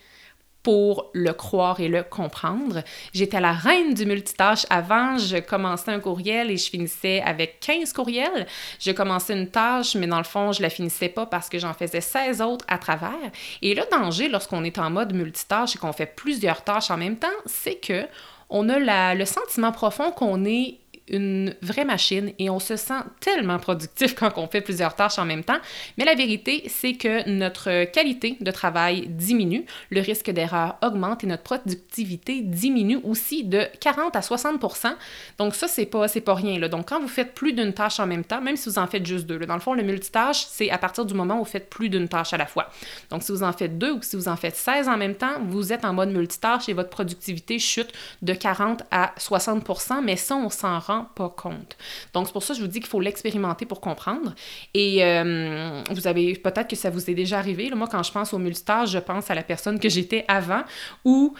pour 0.64 1.10
le 1.12 1.32
croire 1.34 1.78
et 1.78 1.88
le 1.88 2.02
comprendre. 2.02 2.82
J'étais 3.12 3.40
la 3.40 3.52
reine 3.52 3.92
du 3.94 4.06
multitâche 4.06 4.66
avant. 4.70 5.18
Je 5.18 5.36
commençais 5.36 5.92
un 5.92 6.00
courriel 6.00 6.50
et 6.50 6.56
je 6.56 6.70
finissais 6.70 7.20
avec 7.20 7.60
15 7.60 7.92
courriels. 7.92 8.46
Je 8.80 8.90
commençais 8.90 9.34
une 9.34 9.50
tâche, 9.50 9.94
mais 9.94 10.06
dans 10.06 10.18
le 10.18 10.24
fond, 10.24 10.52
je 10.52 10.62
la 10.62 10.70
finissais 10.70 11.10
pas 11.10 11.26
parce 11.26 11.50
que 11.50 11.58
j'en 11.58 11.74
faisais 11.74 12.00
16 12.00 12.40
autres 12.40 12.64
à 12.66 12.78
travers. 12.78 13.12
Et 13.60 13.74
le 13.74 13.82
danger 13.92 14.28
lorsqu'on 14.28 14.64
est 14.64 14.78
en 14.78 14.90
mode 14.90 15.12
multitâche 15.12 15.76
et 15.76 15.78
qu'on 15.78 15.92
fait 15.92 16.06
plusieurs 16.06 16.64
tâches 16.64 16.90
en 16.90 16.96
même 16.96 17.18
temps, 17.18 17.28
c'est 17.44 17.76
que 17.76 18.06
on 18.48 18.68
a 18.68 19.14
le 19.14 19.24
sentiment 19.26 19.72
profond 19.72 20.12
qu'on 20.12 20.44
est 20.44 20.78
une 21.08 21.54
vraie 21.62 21.84
machine 21.84 22.32
et 22.38 22.48
on 22.50 22.58
se 22.58 22.76
sent 22.76 23.02
tellement 23.20 23.58
productif 23.58 24.14
quand 24.18 24.32
on 24.36 24.46
fait 24.46 24.60
plusieurs 24.60 24.94
tâches 24.94 25.18
en 25.18 25.24
même 25.24 25.44
temps. 25.44 25.58
Mais 25.98 26.04
la 26.04 26.14
vérité, 26.14 26.64
c'est 26.68 26.94
que 26.94 27.28
notre 27.28 27.84
qualité 27.84 28.36
de 28.40 28.50
travail 28.50 29.06
diminue, 29.08 29.64
le 29.90 30.00
risque 30.00 30.30
d'erreur 30.30 30.76
augmente 30.82 31.24
et 31.24 31.26
notre 31.26 31.42
productivité 31.42 32.40
diminue 32.40 33.00
aussi 33.04 33.44
de 33.44 33.66
40 33.80 34.16
à 34.16 34.20
60% 34.20 34.94
Donc 35.38 35.54
ça, 35.54 35.68
c'est 35.68 35.86
pas, 35.86 36.06
pas 36.08 36.34
rien. 36.34 36.58
Là. 36.58 36.68
Donc 36.68 36.88
quand 36.88 37.00
vous 37.00 37.08
faites 37.08 37.34
plus 37.34 37.52
d'une 37.52 37.72
tâche 37.72 38.00
en 38.00 38.06
même 38.06 38.24
temps, 38.24 38.40
même 38.40 38.56
si 38.56 38.68
vous 38.68 38.78
en 38.78 38.86
faites 38.86 39.04
juste 39.04 39.26
deux, 39.26 39.38
là, 39.38 39.46
dans 39.46 39.54
le 39.54 39.60
fond, 39.60 39.74
le 39.74 39.82
multitâche, 39.82 40.46
c'est 40.48 40.70
à 40.70 40.78
partir 40.78 41.04
du 41.04 41.14
moment 41.14 41.36
où 41.36 41.38
vous 41.40 41.44
faites 41.44 41.68
plus 41.68 41.88
d'une 41.88 42.08
tâche 42.08 42.32
à 42.32 42.36
la 42.36 42.46
fois. 42.46 42.70
Donc 43.10 43.22
si 43.22 43.32
vous 43.32 43.42
en 43.42 43.52
faites 43.52 43.78
deux 43.78 43.92
ou 43.92 44.02
si 44.02 44.16
vous 44.16 44.28
en 44.28 44.36
faites 44.36 44.56
16 44.56 44.88
en 44.88 44.96
même 44.96 45.14
temps, 45.14 45.40
vous 45.46 45.72
êtes 45.72 45.84
en 45.84 45.92
mode 45.92 46.10
multitâche 46.10 46.68
et 46.68 46.72
votre 46.72 46.90
productivité 46.90 47.58
chute 47.58 47.92
de 48.22 48.32
40 48.32 48.82
à 48.90 49.12
60% 49.18 50.02
mais 50.02 50.16
ça, 50.16 50.36
on 50.36 50.50
s'en 50.50 50.78
rend 50.78 50.93
pas 51.02 51.28
compte. 51.28 51.76
Donc, 52.12 52.26
c'est 52.26 52.32
pour 52.32 52.42
ça 52.42 52.54
que 52.54 52.60
je 52.60 52.64
vous 52.64 52.70
dis 52.70 52.80
qu'il 52.80 52.88
faut 52.88 53.00
l'expérimenter 53.00 53.66
pour 53.66 53.80
comprendre. 53.80 54.34
Et 54.72 55.04
euh, 55.04 55.82
vous 55.90 56.06
avez, 56.06 56.34
peut-être 56.34 56.68
que 56.68 56.76
ça 56.76 56.90
vous 56.90 57.10
est 57.10 57.14
déjà 57.14 57.38
arrivé. 57.38 57.70
Moi, 57.74 57.88
quand 57.90 58.02
je 58.02 58.12
pense 58.12 58.32
au 58.32 58.38
multitâche, 58.38 58.90
je 58.90 58.98
pense 58.98 59.30
à 59.30 59.34
la 59.34 59.42
personne 59.42 59.78
que 59.78 59.88
j'étais 59.88 60.24
avant 60.28 60.62
ou 61.04 61.34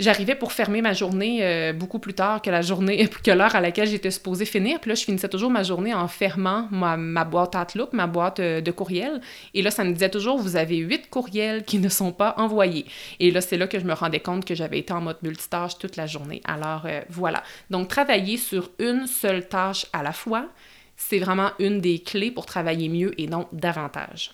j'arrivais 0.00 0.34
pour 0.34 0.52
fermer 0.52 0.82
ma 0.82 0.94
journée 0.94 1.40
euh, 1.42 1.72
beaucoup 1.72 1.98
plus 1.98 2.14
tard 2.14 2.42
que 2.42 2.50
la 2.50 2.62
journée, 2.62 3.08
que 3.24 3.30
l'heure 3.30 3.54
à 3.54 3.60
laquelle 3.60 3.86
j'étais 3.86 4.10
supposée 4.10 4.46
finir. 4.46 4.80
Puis 4.80 4.88
là, 4.88 4.94
je 4.94 5.04
finissais 5.04 5.28
toujours 5.28 5.50
ma 5.50 5.62
journée 5.62 5.94
en 5.94 6.08
fermant 6.08 6.66
ma, 6.72 7.24
boîte 7.24 7.54
Outlook, 7.54 7.92
ma 7.92 8.06
boîte 8.06 8.40
euh, 8.40 8.60
de 8.60 8.70
courriel. 8.72 9.20
Et 9.54 9.62
là, 9.62 9.70
ça 9.70 9.84
me 9.84 9.92
disait 9.92 10.10
toujours, 10.10 10.38
vous 10.38 10.56
avez 10.56 10.78
huit 10.78 11.08
courriels 11.10 11.64
qui 11.64 11.78
ne 11.86 11.88
sont 11.88 12.12
pas 12.12 12.34
envoyés. 12.38 12.86
Et 13.20 13.30
là, 13.30 13.40
c'est 13.40 13.58
là 13.58 13.68
que 13.68 13.78
je 13.78 13.84
me 13.84 13.92
rendais 13.92 14.20
compte 14.20 14.44
que 14.44 14.54
j'avais 14.54 14.78
été 14.78 14.92
en 14.92 15.02
mode 15.02 15.18
multitâche 15.22 15.78
toute 15.78 15.96
la 15.96 16.06
journée. 16.06 16.40
Alors, 16.44 16.86
euh, 16.86 17.02
voilà. 17.10 17.42
Donc, 17.68 17.88
travailler 17.88 18.38
sur 18.38 18.70
une 18.78 19.06
seule 19.06 19.46
tâche 19.46 19.86
à 19.92 20.02
la 20.02 20.12
fois, 20.12 20.46
c'est 20.96 21.18
vraiment 21.18 21.50
une 21.58 21.80
des 21.80 22.00
clés 22.00 22.30
pour 22.30 22.46
travailler 22.46 22.88
mieux 22.88 23.18
et 23.20 23.26
non 23.26 23.46
davantage. 23.52 24.32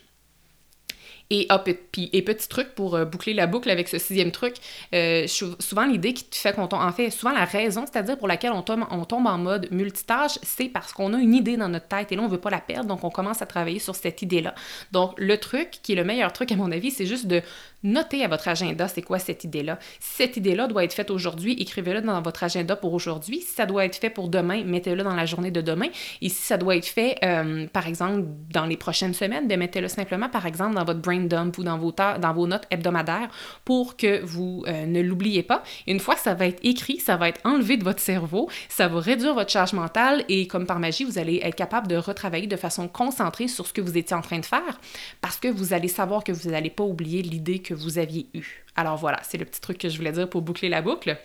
Et, 1.31 1.47
hop, 1.51 1.69
et, 1.69 2.23
petit 2.23 2.49
truc 2.49 2.75
pour 2.75 2.95
euh, 2.95 3.05
boucler 3.05 3.35
la 3.35 3.47
boucle 3.47 3.69
avec 3.69 3.89
ce 3.89 3.99
sixième 3.99 4.31
truc, 4.31 4.55
euh, 4.95 5.27
souvent 5.27 5.85
l'idée 5.85 6.15
qui 6.15 6.27
fait 6.31 6.53
qu'on 6.55 6.69
tombe, 6.69 6.81
en 6.81 6.93
fait, 6.93 7.11
souvent 7.11 7.33
la 7.33 7.45
raison, 7.45 7.85
c'est-à-dire 7.91 8.17
pour 8.17 8.29
laquelle 8.29 8.53
on 8.53 8.63
tombe, 8.63 8.85
on 8.91 9.05
tombe 9.05 9.27
en 9.27 9.39
mode 9.39 9.69
multitâche, 9.73 10.39
c'est 10.43 10.69
parce 10.69 10.93
qu'on 10.93 11.15
a 11.15 11.19
une 11.19 11.35
idée 11.35 11.57
dans 11.57 11.69
notre 11.69 11.89
tête 11.89 12.13
et 12.13 12.17
là, 12.17 12.23
on 12.23 12.29
veut 12.29 12.39
pas 12.39 12.51
la 12.51 12.61
perdre, 12.61 12.87
donc 12.89 13.03
on 13.03 13.11
commence 13.11 13.43
à 13.43 13.47
travailler 13.47 13.81
sur 13.81 13.97
cette 13.97 14.23
idée-là. 14.23 14.55
Donc, 14.93 15.15
le 15.17 15.37
truc, 15.39 15.81
qui 15.83 15.93
est 15.93 15.97
le 15.97 16.05
meilleur 16.05 16.33
truc 16.33 16.53
à 16.53 16.57
mon 16.57 16.71
avis, 16.71 16.91
c'est 16.91 17.07
juste 17.07 17.27
de 17.27 17.43
Notez 17.87 18.25
à 18.25 18.29
votre 18.29 18.49
agenda 18.49 18.89
c'est 18.89 19.01
quoi 19.01 19.21
cette 19.21 19.45
idée-là? 19.45 19.79
Si 20.01 20.17
cette 20.17 20.37
idée-là 20.37 20.67
doit 20.67 20.83
être 20.83 20.93
faite 20.93 21.09
aujourd'hui, 21.09 21.53
écrivez-le 21.53 22.01
dans 22.01 22.21
votre 22.21 22.43
agenda 22.43 22.75
pour 22.75 22.93
aujourd'hui. 22.95 23.41
Si 23.43 23.55
ça 23.55 23.65
doit 23.65 23.85
être 23.85 23.95
fait 23.95 24.11
pour 24.11 24.29
demain, 24.29 24.65
mettez-le 24.65 25.05
dans 25.05 25.15
la 25.15 25.25
journée 25.25 25.53
de 25.53 25.61
demain. 25.61 25.87
Et 26.21 26.29
si 26.29 26.43
ça 26.43 26.57
doit 26.57 26.75
être 26.75 26.87
fait, 26.87 27.17
euh, 27.23 27.69
par 27.69 27.87
exemple, 27.87 28.25
dans 28.51 28.67
les 28.67 28.77
prochaines 28.77 29.15
semaines, 29.15 29.47
ben, 29.47 29.57
mettez-le 29.57 29.87
simplement, 29.87 30.29
par 30.29 30.47
exemple, 30.47 30.75
dans 30.75 30.85
votre 30.85 30.99
brain 30.99 31.21
dump 31.21 31.59
ou 31.59 31.63
dans 31.63 31.79
vos, 31.79 31.93
dans 31.93 32.35
vos 32.35 32.49
notes 32.49 32.65
hebdomadaires 32.73 33.29
pour 33.65 33.97
que 33.97 34.21
vous 34.25 34.65
euh, 34.67 34.85
ne 34.87 35.01
l'oubliez 35.01 35.45
pas. 35.45 35.63
Une 35.87 36.01
fois 36.01 36.17
que 36.17 36.23
ça 36.23 36.35
va 36.35 36.47
être 36.47 36.59
écrit, 36.65 36.99
ça 36.99 37.17
va 37.17 37.29
être 37.29 37.41
enlevé 37.45 37.77
de 37.77 37.85
votre 37.85 38.01
cerveau, 38.01 38.51
ça 38.69 38.89
va 38.89 38.99
réduire 38.99 39.35
votre 39.35 39.51
charge 39.51 39.75
mentale 39.75 40.25
et 40.29 40.49
comme 40.49 40.67
par 40.67 40.81
magie, 40.81 41.05
vous 41.05 41.19
allez 41.19 41.41
être 41.45 41.55
capable 41.55 41.87
de 41.87 41.97
retravailler 41.97 42.49
de 42.49 42.57
façon 42.57 42.89
concentrée 42.89 43.47
sur 43.47 43.65
ce 43.65 43.73
que 43.73 43.81
vous 43.81 43.97
étiez 43.97 44.17
en 44.17 44.23
train 44.23 44.41
de 44.41 44.45
faire 44.45 44.81
parce 45.21 45.37
que 45.37 45.47
vous 45.47 45.73
allez 45.73 45.87
savoir 45.87 46.25
que 46.25 46.33
vous 46.33 46.51
n'allez 46.51 46.71
pas 46.71 46.83
oublier 46.83 47.23
l'idée 47.23 47.61
que 47.61 47.76
vous 47.77 47.99
aviez 47.99 48.27
eu. 48.35 48.65
Alors 48.77 48.97
voilà, 48.97 49.19
c'est 49.23 49.39
le 49.39 49.47
petit 49.47 49.61
truc 49.61 49.79
que 49.79 49.89
je 49.89 49.97
voulais 49.97 50.13
dire 50.13 50.29
pour 50.29 50.43
boucler 50.43 50.69
la 50.69 50.83
boucle. 50.83 51.17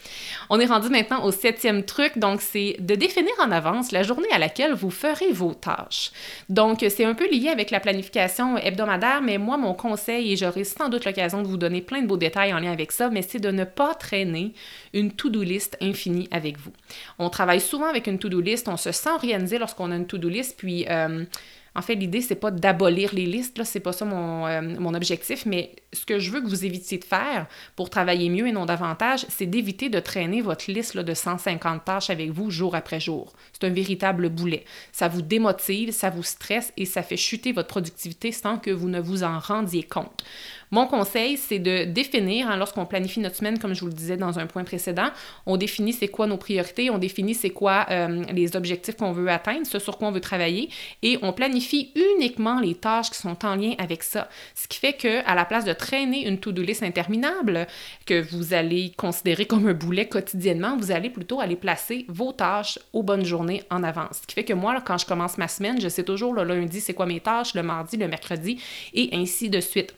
On 0.50 0.60
est 0.60 0.66
rendu 0.66 0.90
maintenant 0.90 1.24
au 1.26 1.32
septième 1.32 1.84
truc, 1.84 2.18
donc 2.18 2.42
c'est 2.42 2.78
de 2.80 2.96
définir 2.96 3.34
en 3.40 3.52
avance 3.52 3.92
la 3.92 4.04
journée 4.04 4.32
à 4.32 4.40
laquelle 4.40 4.74
vous 4.74 4.90
ferez 4.90 5.34
vos 5.34 5.54
tâches. 5.54 6.12
Donc 6.48 6.86
c'est 6.88 7.04
un 7.04 7.14
peu 7.14 7.30
lié 7.30 7.50
avec 7.50 7.70
la 7.70 7.82
planification 7.82 8.58
hebdomadaire, 8.58 9.22
mais 9.22 9.38
moi 9.38 9.58
mon 9.58 9.74
conseil, 9.74 10.32
et 10.32 10.38
j'aurai 10.38 10.64
sans 10.64 10.88
doute 10.88 11.04
l'occasion 11.06 11.42
de 11.42 11.48
vous 11.48 11.58
donner 11.58 11.82
plein 11.82 12.02
de 12.02 12.08
beaux 12.08 12.18
détails 12.18 12.54
en 12.54 12.60
lien 12.60 12.72
avec 12.72 12.94
ça, 12.94 13.10
mais 13.10 13.22
c'est 13.22 13.40
de 13.40 13.52
ne 13.52 13.66
pas 13.66 13.96
traîner 13.96 14.54
une 14.94 15.12
to-do 15.12 15.44
list 15.44 15.78
infinie 15.82 16.30
avec 16.32 16.58
vous. 16.58 16.72
On 17.20 17.30
travaille 17.30 17.62
souvent 17.62 17.88
avec 17.88 18.08
une 18.08 18.18
to-do 18.18 18.40
list, 18.40 18.70
on 18.70 18.78
se 18.78 18.94
sent 18.94 19.10
organisé 19.10 19.58
lorsqu'on 19.58 19.92
a 19.92 19.96
une 19.96 20.08
to-do 20.08 20.30
list, 20.30 20.56
puis... 20.58 20.86
Euh, 20.90 21.26
en 21.74 21.82
fait, 21.82 21.96
l'idée, 21.96 22.22
c'est 22.22 22.36
pas 22.36 22.52
d'abolir 22.52 23.14
les 23.14 23.26
listes, 23.26 23.58
là, 23.58 23.64
c'est 23.64 23.80
pas 23.80 23.94
ça 23.94 24.04
mon, 24.04 24.46
euh, 24.46 24.62
mon, 24.62 24.94
objectif, 24.94 25.46
mais 25.46 25.74
ce 25.94 26.06
que 26.06 26.20
je 26.20 26.30
veux 26.30 26.42
que 26.42 26.48
vous 26.48 26.66
évitiez 26.66 26.98
de 26.98 27.06
faire 27.06 27.48
pour 27.78 27.90
travailler 27.90 28.30
mieux 28.30 28.46
et 28.48 28.52
non 28.52 28.66
davantage, 28.66 29.26
c'est 29.30 29.46
d'éviter 29.46 29.88
de 29.88 30.00
traîner 30.02 30.42
votre 30.42 30.70
liste 30.70 30.96
là, 30.96 31.04
de 31.04 31.14
150 31.14 31.86
tâches 31.86 32.10
avec 32.10 32.32
vous 32.32 32.52
jour 32.52 32.76
après 32.76 33.00
jour. 33.00 33.34
C'est 33.54 33.66
un 33.66 33.72
véritable 33.72 34.28
boulet. 34.28 34.66
Ça 34.92 35.08
vous 35.08 35.22
démotive, 35.22 35.92
ça 35.92 36.10
vous 36.10 36.24
stresse 36.24 36.74
et 36.76 36.86
ça 36.86 37.04
fait 37.04 37.18
chuter 37.18 37.54
votre 37.54 37.70
productivité 37.70 38.34
sans 38.34 38.58
que 38.58 38.72
vous 38.72 38.90
ne 38.90 39.00
vous 39.00 39.24
en 39.24 39.40
rendiez 39.40 39.84
compte. 39.84 40.26
Mon 40.74 40.88
conseil, 40.88 41.36
c'est 41.36 41.60
de 41.60 41.84
définir, 41.84 42.50
hein, 42.50 42.56
lorsqu'on 42.56 42.86
planifie 42.86 43.20
notre 43.20 43.36
semaine, 43.36 43.60
comme 43.60 43.74
je 43.74 43.82
vous 43.82 43.88
le 43.88 43.94
disais 43.94 44.16
dans 44.16 44.40
un 44.40 44.48
point 44.48 44.64
précédent, 44.64 45.10
on 45.46 45.58
définit 45.58 45.92
c'est 45.92 46.08
quoi 46.08 46.28
nos 46.28 46.38
priorités, 46.38 46.90
on 46.90 46.98
définit 46.98 47.34
c'est 47.34 47.50
quoi 47.50 47.86
euh, 47.92 48.24
les 48.32 48.56
objectifs 48.56 48.96
qu'on 48.96 49.12
veut 49.12 49.28
atteindre, 49.28 49.68
ce 49.68 49.80
sur 49.80 49.98
quoi 49.98 50.08
on 50.08 50.12
veut 50.12 50.22
travailler, 50.22 50.70
et 51.04 51.20
on 51.24 51.34
planifie 51.34 51.92
uniquement 51.96 52.62
les 52.62 52.74
tâches 52.76 53.10
qui 53.10 53.18
sont 53.18 53.46
en 53.46 53.56
lien 53.56 53.74
avec 53.80 54.02
ça. 54.02 54.30
Ce 54.56 54.70
qui 54.70 54.80
fait 54.80 54.94
que, 54.94 55.28
à 55.30 55.36
la 55.36 55.44
place 55.44 55.66
de 55.66 55.74
traîner 55.74 56.26
une 56.26 56.40
to-do 56.40 56.62
list 56.62 56.84
interminable 56.84 57.68
que 58.06 58.22
vous 58.32 58.54
allez 58.54 58.94
considérer 58.96 59.46
comme 59.46 59.68
un 59.68 59.74
boulet 59.74 60.08
quotidiennement, 60.08 60.78
vous 60.78 60.92
allez 60.92 61.10
plutôt 61.10 61.42
aller 61.42 61.58
placer 61.58 62.06
vos 62.08 62.32
tâches 62.32 62.80
aux 62.94 63.04
bonnes 63.04 63.26
journées 63.26 63.64
en 63.72 63.84
avance. 63.84 64.22
Ce 64.22 64.28
qui 64.28 64.36
fait 64.36 64.46
que 64.46 64.54
moi, 64.54 64.80
quand 64.86 64.98
je 64.98 65.06
commence 65.06 65.38
ma 65.38 65.50
semaine, 65.50 65.82
je 65.82 65.90
sais 65.90 66.04
toujours 66.04 66.34
le 66.34 66.46
lundi 66.46 66.80
c'est 66.80 66.94
quoi 66.94 67.08
mes 67.08 67.20
tâches, 67.20 67.56
le 67.56 67.64
mardi, 67.64 67.98
le 67.98 68.08
mercredi, 68.08 68.62
et 68.94 69.10
ainsi 69.12 69.50
de 69.50 69.60
suite. 69.60 69.94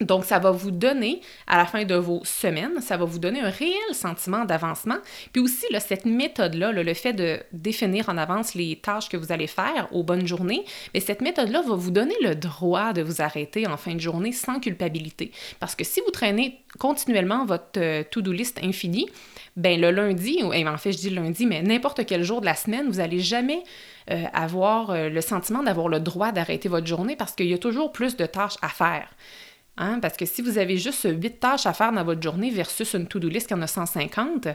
Donc, 0.00 0.24
ça 0.24 0.38
va 0.38 0.52
vous 0.52 0.70
donner, 0.70 1.20
à 1.46 1.56
la 1.56 1.66
fin 1.66 1.84
de 1.84 1.94
vos 1.96 2.20
semaines, 2.24 2.80
ça 2.80 2.96
va 2.96 3.04
vous 3.04 3.18
donner 3.18 3.40
un 3.40 3.50
réel 3.50 3.74
sentiment 3.92 4.44
d'avancement. 4.44 4.98
Puis 5.32 5.42
aussi, 5.42 5.66
cette 5.80 6.04
méthode-là, 6.04 6.70
le 6.70 6.94
fait 6.94 7.12
de 7.12 7.40
définir 7.52 8.08
en 8.08 8.16
avance 8.16 8.54
les 8.54 8.76
tâches 8.76 9.08
que 9.08 9.16
vous 9.16 9.32
allez 9.32 9.48
faire 9.48 9.88
aux 9.90 10.04
bonnes 10.04 10.26
journées, 10.26 10.64
mais 10.94 11.00
cette 11.00 11.20
méthode-là 11.20 11.62
va 11.62 11.74
vous 11.74 11.90
donner 11.90 12.14
le 12.22 12.34
droit 12.34 12.92
de 12.92 13.02
vous 13.02 13.20
arrêter 13.22 13.66
en 13.66 13.76
fin 13.76 13.94
de 13.94 14.00
journée 14.00 14.32
sans 14.32 14.60
culpabilité. 14.60 15.32
Parce 15.58 15.74
que 15.74 15.84
si 15.84 16.00
vous 16.00 16.10
traînez 16.10 16.60
continuellement 16.78 17.44
votre 17.44 17.78
euh, 17.78 18.04
to-do 18.08 18.32
list 18.32 18.60
infinie, 18.62 19.08
ben 19.56 19.80
le 19.80 19.90
lundi, 19.90 20.40
ou 20.44 20.54
en 20.54 20.78
fait, 20.78 20.92
je 20.92 20.98
dis 20.98 21.10
lundi, 21.10 21.44
mais 21.44 21.62
n'importe 21.62 22.06
quel 22.06 22.22
jour 22.22 22.40
de 22.40 22.46
la 22.46 22.54
semaine, 22.54 22.86
vous 22.88 22.98
n'allez 22.98 23.18
jamais 23.18 23.64
euh, 24.10 24.24
avoir 24.32 24.90
euh, 24.90 25.08
le 25.08 25.20
sentiment 25.20 25.62
d'avoir 25.62 25.88
le 25.88 25.98
droit 25.98 26.30
d'arrêter 26.30 26.68
votre 26.68 26.86
journée 26.86 27.16
parce 27.16 27.32
qu'il 27.32 27.46
y 27.46 27.54
a 27.54 27.58
toujours 27.58 27.90
plus 27.90 28.16
de 28.16 28.26
tâches 28.26 28.56
à 28.62 28.68
faire. 28.68 29.08
Hein? 29.78 30.00
Parce 30.00 30.16
que 30.16 30.26
si 30.26 30.42
vous 30.42 30.58
avez 30.58 30.76
juste 30.76 31.06
8 31.08 31.40
tâches 31.40 31.66
à 31.66 31.72
faire 31.72 31.92
dans 31.92 32.04
votre 32.04 32.22
journée 32.22 32.50
versus 32.50 32.94
une 32.94 33.06
to-do 33.06 33.28
list 33.28 33.46
qui 33.46 33.54
en 33.54 33.62
a 33.62 33.66
150, 33.66 34.48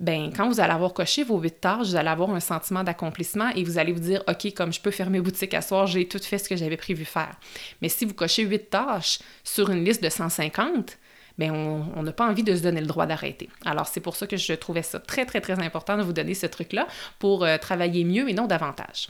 ben 0.00 0.30
quand 0.36 0.48
vous 0.48 0.60
allez 0.60 0.72
avoir 0.72 0.92
coché 0.92 1.24
vos 1.24 1.38
8 1.38 1.60
tâches, 1.60 1.88
vous 1.88 1.96
allez 1.96 2.08
avoir 2.08 2.30
un 2.30 2.40
sentiment 2.40 2.84
d'accomplissement 2.84 3.48
et 3.56 3.64
vous 3.64 3.78
allez 3.78 3.92
vous 3.92 4.00
dire 4.00 4.22
OK, 4.28 4.52
comme 4.54 4.72
je 4.72 4.80
peux 4.80 4.90
fermer 4.90 5.20
boutique 5.20 5.54
à 5.54 5.62
soir, 5.62 5.86
j'ai 5.86 6.06
tout 6.06 6.18
fait 6.18 6.38
ce 6.38 6.48
que 6.48 6.56
j'avais 6.56 6.76
prévu 6.76 7.04
faire. 7.04 7.34
Mais 7.82 7.88
si 7.88 8.04
vous 8.04 8.14
cochez 8.14 8.44
8 8.44 8.70
tâches 8.70 9.18
sur 9.42 9.70
une 9.70 9.84
liste 9.84 10.02
de 10.02 10.08
150, 10.08 10.98
ben 11.38 11.52
on 11.52 12.02
n'a 12.02 12.12
pas 12.12 12.28
envie 12.28 12.42
de 12.42 12.54
se 12.54 12.62
donner 12.62 12.80
le 12.80 12.86
droit 12.86 13.06
d'arrêter. 13.06 13.48
Alors, 13.64 13.86
c'est 13.86 14.00
pour 14.00 14.16
ça 14.16 14.26
que 14.26 14.36
je 14.36 14.52
trouvais 14.54 14.82
ça 14.82 14.98
très, 14.98 15.24
très, 15.24 15.40
très 15.40 15.58
important 15.62 15.96
de 15.96 16.02
vous 16.02 16.12
donner 16.12 16.34
ce 16.34 16.46
truc-là 16.46 16.88
pour 17.20 17.44
euh, 17.44 17.58
travailler 17.58 18.04
mieux 18.04 18.28
et 18.28 18.34
non 18.34 18.46
davantage. 18.46 19.08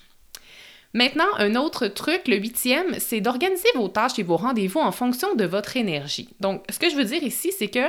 Maintenant, 0.98 1.28
un 1.36 1.54
autre 1.54 1.86
truc, 1.86 2.26
le 2.26 2.34
huitième, 2.34 2.98
c'est 2.98 3.20
d'organiser 3.20 3.68
vos 3.76 3.86
tâches 3.86 4.18
et 4.18 4.24
vos 4.24 4.36
rendez-vous 4.36 4.80
en 4.80 4.90
fonction 4.90 5.36
de 5.36 5.44
votre 5.44 5.76
énergie. 5.76 6.28
Donc, 6.40 6.64
ce 6.68 6.80
que 6.80 6.90
je 6.90 6.96
veux 6.96 7.04
dire 7.04 7.22
ici, 7.22 7.52
c'est 7.56 7.68
que 7.68 7.88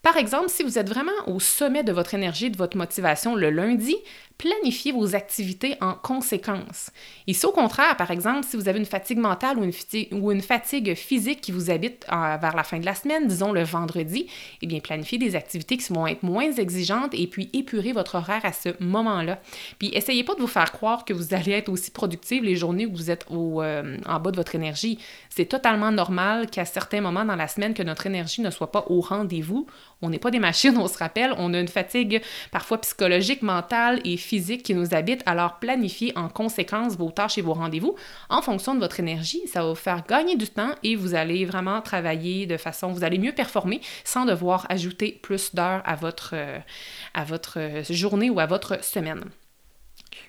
par 0.00 0.16
exemple, 0.16 0.48
si 0.48 0.62
vous 0.62 0.78
êtes 0.78 0.88
vraiment 0.88 1.12
au 1.26 1.38
sommet 1.38 1.82
de 1.82 1.92
votre 1.92 2.14
énergie, 2.14 2.48
de 2.48 2.56
votre 2.56 2.78
motivation 2.78 3.34
le 3.34 3.50
lundi, 3.50 3.94
planifiez 4.38 4.92
vos 4.92 5.14
activités 5.14 5.76
en 5.80 5.94
conséquence. 5.94 6.90
Ici, 7.26 7.46
au 7.46 7.52
contraire, 7.52 7.96
par 7.96 8.10
exemple, 8.10 8.46
si 8.46 8.56
vous 8.56 8.68
avez 8.68 8.78
une 8.78 8.86
fatigue 8.86 9.18
mentale 9.18 9.58
ou 9.58 10.30
une, 10.32 10.42
fatigue, 10.42 10.94
physique 10.94 11.40
qui 11.40 11.52
vous 11.52 11.70
habite 11.70 12.06
euh, 12.12 12.36
vers 12.36 12.54
la 12.54 12.62
fin 12.62 12.78
de 12.78 12.84
la 12.84 12.94
semaine, 12.94 13.26
disons 13.26 13.52
le 13.52 13.62
vendredi, 13.62 14.26
eh 14.62 14.66
bien, 14.66 14.80
planifiez 14.80 15.18
des 15.18 15.36
activités 15.36 15.76
qui 15.76 15.92
vont 15.92 16.06
être 16.06 16.22
moins 16.22 16.52
exigeantes 16.52 17.14
et 17.14 17.26
puis 17.26 17.48
épurez 17.52 17.92
votre 17.92 18.16
horaire 18.16 18.44
à 18.44 18.52
ce 18.52 18.70
moment-là. 18.80 19.40
Puis, 19.78 19.90
essayez 19.94 20.24
pas 20.24 20.34
de 20.34 20.40
vous 20.40 20.46
faire 20.46 20.70
croire 20.72 21.04
que 21.04 21.14
vous 21.14 21.32
allez 21.32 21.52
être 21.52 21.70
aussi 21.70 21.90
productive 21.90 22.44
les 22.44 22.56
journées 22.56 22.86
où 22.86 22.94
vous 22.94 23.10
êtes 23.10 23.26
euh, 23.30 23.96
en 24.06 24.20
bas 24.20 24.30
de 24.30 24.36
votre 24.36 24.54
énergie. 24.54 24.98
C'est 25.30 25.46
totalement 25.46 25.92
normal 25.92 26.50
qu'à 26.50 26.64
certains 26.64 27.00
moments 27.00 27.24
dans 27.24 27.36
la 27.36 27.48
semaine, 27.48 27.74
que 27.74 27.82
notre 27.82 28.06
énergie 28.06 28.42
ne 28.42 28.50
soit 28.50 28.70
pas 28.70 28.84
au 28.88 29.00
rendez-vous. 29.00 29.66
On 30.02 30.10
n'est 30.10 30.18
pas 30.18 30.30
des 30.30 30.38
machines, 30.38 30.76
on 30.78 30.88
se 30.88 30.98
rappelle, 30.98 31.34
on 31.38 31.54
a 31.54 31.60
une 31.60 31.68
fatigue 31.68 32.20
parfois 32.50 32.78
psychologique, 32.78 33.42
mentale 33.42 34.00
et 34.04 34.16
physique 34.26 34.62
qui 34.62 34.74
nous 34.74 34.94
habite, 34.94 35.22
alors 35.24 35.58
planifiez 35.58 36.12
en 36.16 36.28
conséquence 36.28 36.96
vos 36.96 37.10
tâches 37.10 37.38
et 37.38 37.42
vos 37.42 37.54
rendez-vous 37.54 37.94
en 38.28 38.42
fonction 38.42 38.74
de 38.74 38.80
votre 38.80 39.00
énergie. 39.00 39.40
Ça 39.46 39.62
va 39.62 39.70
vous 39.70 39.74
faire 39.74 40.04
gagner 40.06 40.36
du 40.36 40.48
temps 40.48 40.74
et 40.82 40.96
vous 40.96 41.14
allez 41.14 41.44
vraiment 41.44 41.80
travailler 41.80 42.46
de 42.46 42.56
façon, 42.56 42.88
vous 42.88 43.04
allez 43.04 43.18
mieux 43.18 43.32
performer 43.32 43.80
sans 44.04 44.24
devoir 44.24 44.66
ajouter 44.68 45.18
plus 45.22 45.54
d'heures 45.54 45.82
à 45.84 45.94
votre, 45.94 46.30
euh, 46.34 46.58
à 47.14 47.24
votre 47.24 47.58
journée 47.88 48.30
ou 48.30 48.40
à 48.40 48.46
votre 48.46 48.84
semaine. 48.84 49.24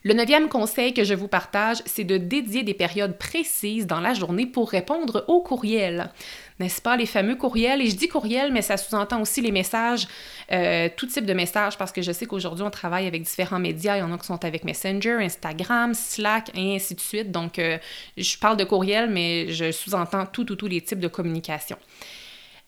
Le 0.03 0.13
neuvième 0.13 0.47
conseil 0.47 0.93
que 0.93 1.03
je 1.03 1.13
vous 1.13 1.27
partage, 1.27 1.77
c'est 1.85 2.03
de 2.03 2.17
dédier 2.17 2.63
des 2.63 2.73
périodes 2.73 3.17
précises 3.17 3.87
dans 3.87 3.99
la 3.99 4.13
journée 4.13 4.45
pour 4.45 4.69
répondre 4.69 5.25
aux 5.27 5.41
courriels. 5.41 6.11
N'est-ce 6.59 6.81
pas, 6.81 6.97
les 6.97 7.05
fameux 7.05 7.35
courriels? 7.35 7.81
Et 7.81 7.89
je 7.89 7.95
dis 7.95 8.07
courriels, 8.07 8.51
mais 8.51 8.63
ça 8.63 8.77
sous-entend 8.77 9.21
aussi 9.21 9.41
les 9.41 9.51
messages, 9.51 10.07
euh, 10.51 10.89
tout 10.95 11.05
type 11.05 11.25
de 11.25 11.33
messages, 11.33 11.77
parce 11.77 11.91
que 11.91 12.01
je 12.01 12.11
sais 12.11 12.25
qu'aujourd'hui, 12.25 12.63
on 12.63 12.71
travaille 12.71 13.05
avec 13.05 13.21
différents 13.21 13.59
médias. 13.59 13.97
Il 13.97 13.99
y 13.99 14.03
en 14.03 14.11
a 14.11 14.17
qui 14.17 14.25
sont 14.25 14.43
avec 14.43 14.63
Messenger, 14.63 15.17
Instagram, 15.21 15.93
Slack, 15.93 16.49
et 16.55 16.75
ainsi 16.75 16.95
de 16.95 16.99
suite. 16.99 17.31
Donc, 17.31 17.59
euh, 17.59 17.77
je 18.17 18.37
parle 18.37 18.57
de 18.57 18.63
courriels, 18.63 19.09
mais 19.09 19.51
je 19.51 19.71
sous-entends 19.71 20.25
tout, 20.25 20.45
tout, 20.45 20.55
tous 20.55 20.67
les 20.67 20.81
types 20.81 20.99
de 20.99 21.07
communication. 21.07 21.77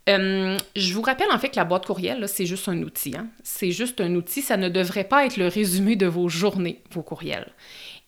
Euh, 0.08 0.58
je 0.76 0.94
vous 0.94 1.02
rappelle 1.02 1.32
en 1.32 1.38
fait 1.38 1.50
que 1.50 1.58
la 1.58 1.66
boîte 1.66 1.86
courriel, 1.86 2.28
c'est 2.28 2.46
juste 2.46 2.68
un 2.68 2.82
outil. 2.82 3.16
Hein. 3.16 3.28
C'est 3.44 3.72
juste 3.72 4.02
un 4.02 4.16
outil, 4.16 4.42
ça 4.42 4.58
ne 4.58 4.70
devrait 4.70 5.04
pas 5.04 5.26
être 5.26 5.38
le 5.38 5.48
résumé 5.48 5.96
de 5.96 6.08
vos 6.08 6.30
journées, 6.30 6.82
vos 6.92 7.04
courriels. 7.04 7.52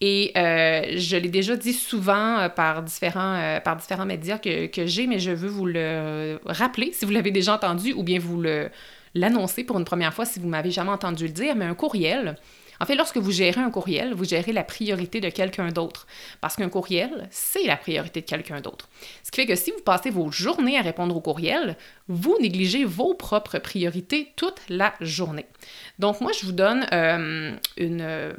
Et 0.02 0.32
euh, 0.36 0.98
je 0.98 1.16
l'ai 1.16 1.30
déjà 1.30 1.56
dit 1.56 1.74
souvent 1.74 2.40
euh, 2.40 2.50
par, 2.50 2.82
différents, 2.82 3.60
par 3.64 3.78
différents 3.78 4.06
médias 4.06 4.40
que, 4.40 4.66
que 4.66 4.86
j'ai, 4.86 5.08
mais 5.08 5.20
je 5.20 5.32
veux 5.32 5.48
vous 5.48 5.68
le 5.68 6.40
rappeler 6.46 6.92
si 6.92 7.06
vous 7.06 7.12
l'avez 7.12 7.32
déjà 7.32 7.54
entendu 7.54 7.94
ou 7.94 8.04
bien 8.04 8.20
vous 8.20 8.44
l'annoncer 9.14 9.64
pour 9.64 9.78
une 9.78 9.86
première 9.86 10.14
fois 10.14 10.26
si 10.26 10.40
vous 10.40 10.48
m'avez 10.48 10.72
jamais 10.72 10.92
entendu 10.92 11.28
le 11.28 11.34
dire, 11.34 11.56
mais 11.56 11.66
un 11.66 11.76
courriel, 11.76 12.36
en 12.82 12.86
fait, 12.86 12.96
lorsque 12.96 13.18
vous 13.18 13.32
gérez 13.32 13.62
un 13.62 13.70
courriel, 13.70 14.16
vous 14.16 14.26
gérez 14.26 14.52
la 14.52 14.64
priorité 14.64 15.22
de 15.22 15.30
quelqu'un 15.30 15.70
d'autre. 15.70 16.08
Parce 16.42 16.56
qu'un 16.56 16.68
courriel, 16.68 17.28
c'est 17.30 17.64
la 17.68 17.78
priorité 17.78 18.22
de 18.22 18.26
quelqu'un 18.26 18.60
d'autre. 18.60 18.90
Ce 19.24 19.30
qui 19.30 19.42
fait 19.42 19.46
que 19.46 19.56
si 19.56 19.70
vous 19.70 19.84
passez 19.84 20.10
vos 20.10 20.32
journées 20.32 20.80
à 20.80 20.82
répondre 20.82 21.16
au 21.16 21.22
courriel, 21.22 21.78
vous 22.08 22.36
négligez 22.42 22.84
vos 22.84 23.14
propres 23.14 23.60
priorités 23.60 24.34
toute 24.36 24.60
la 24.68 24.96
journée. 25.00 25.46
Donc, 26.00 26.22
moi, 26.22 26.32
je 26.32 26.44
vous 26.44 26.54
donne 26.54 26.88
euh, 26.92 27.56
une 27.78 28.34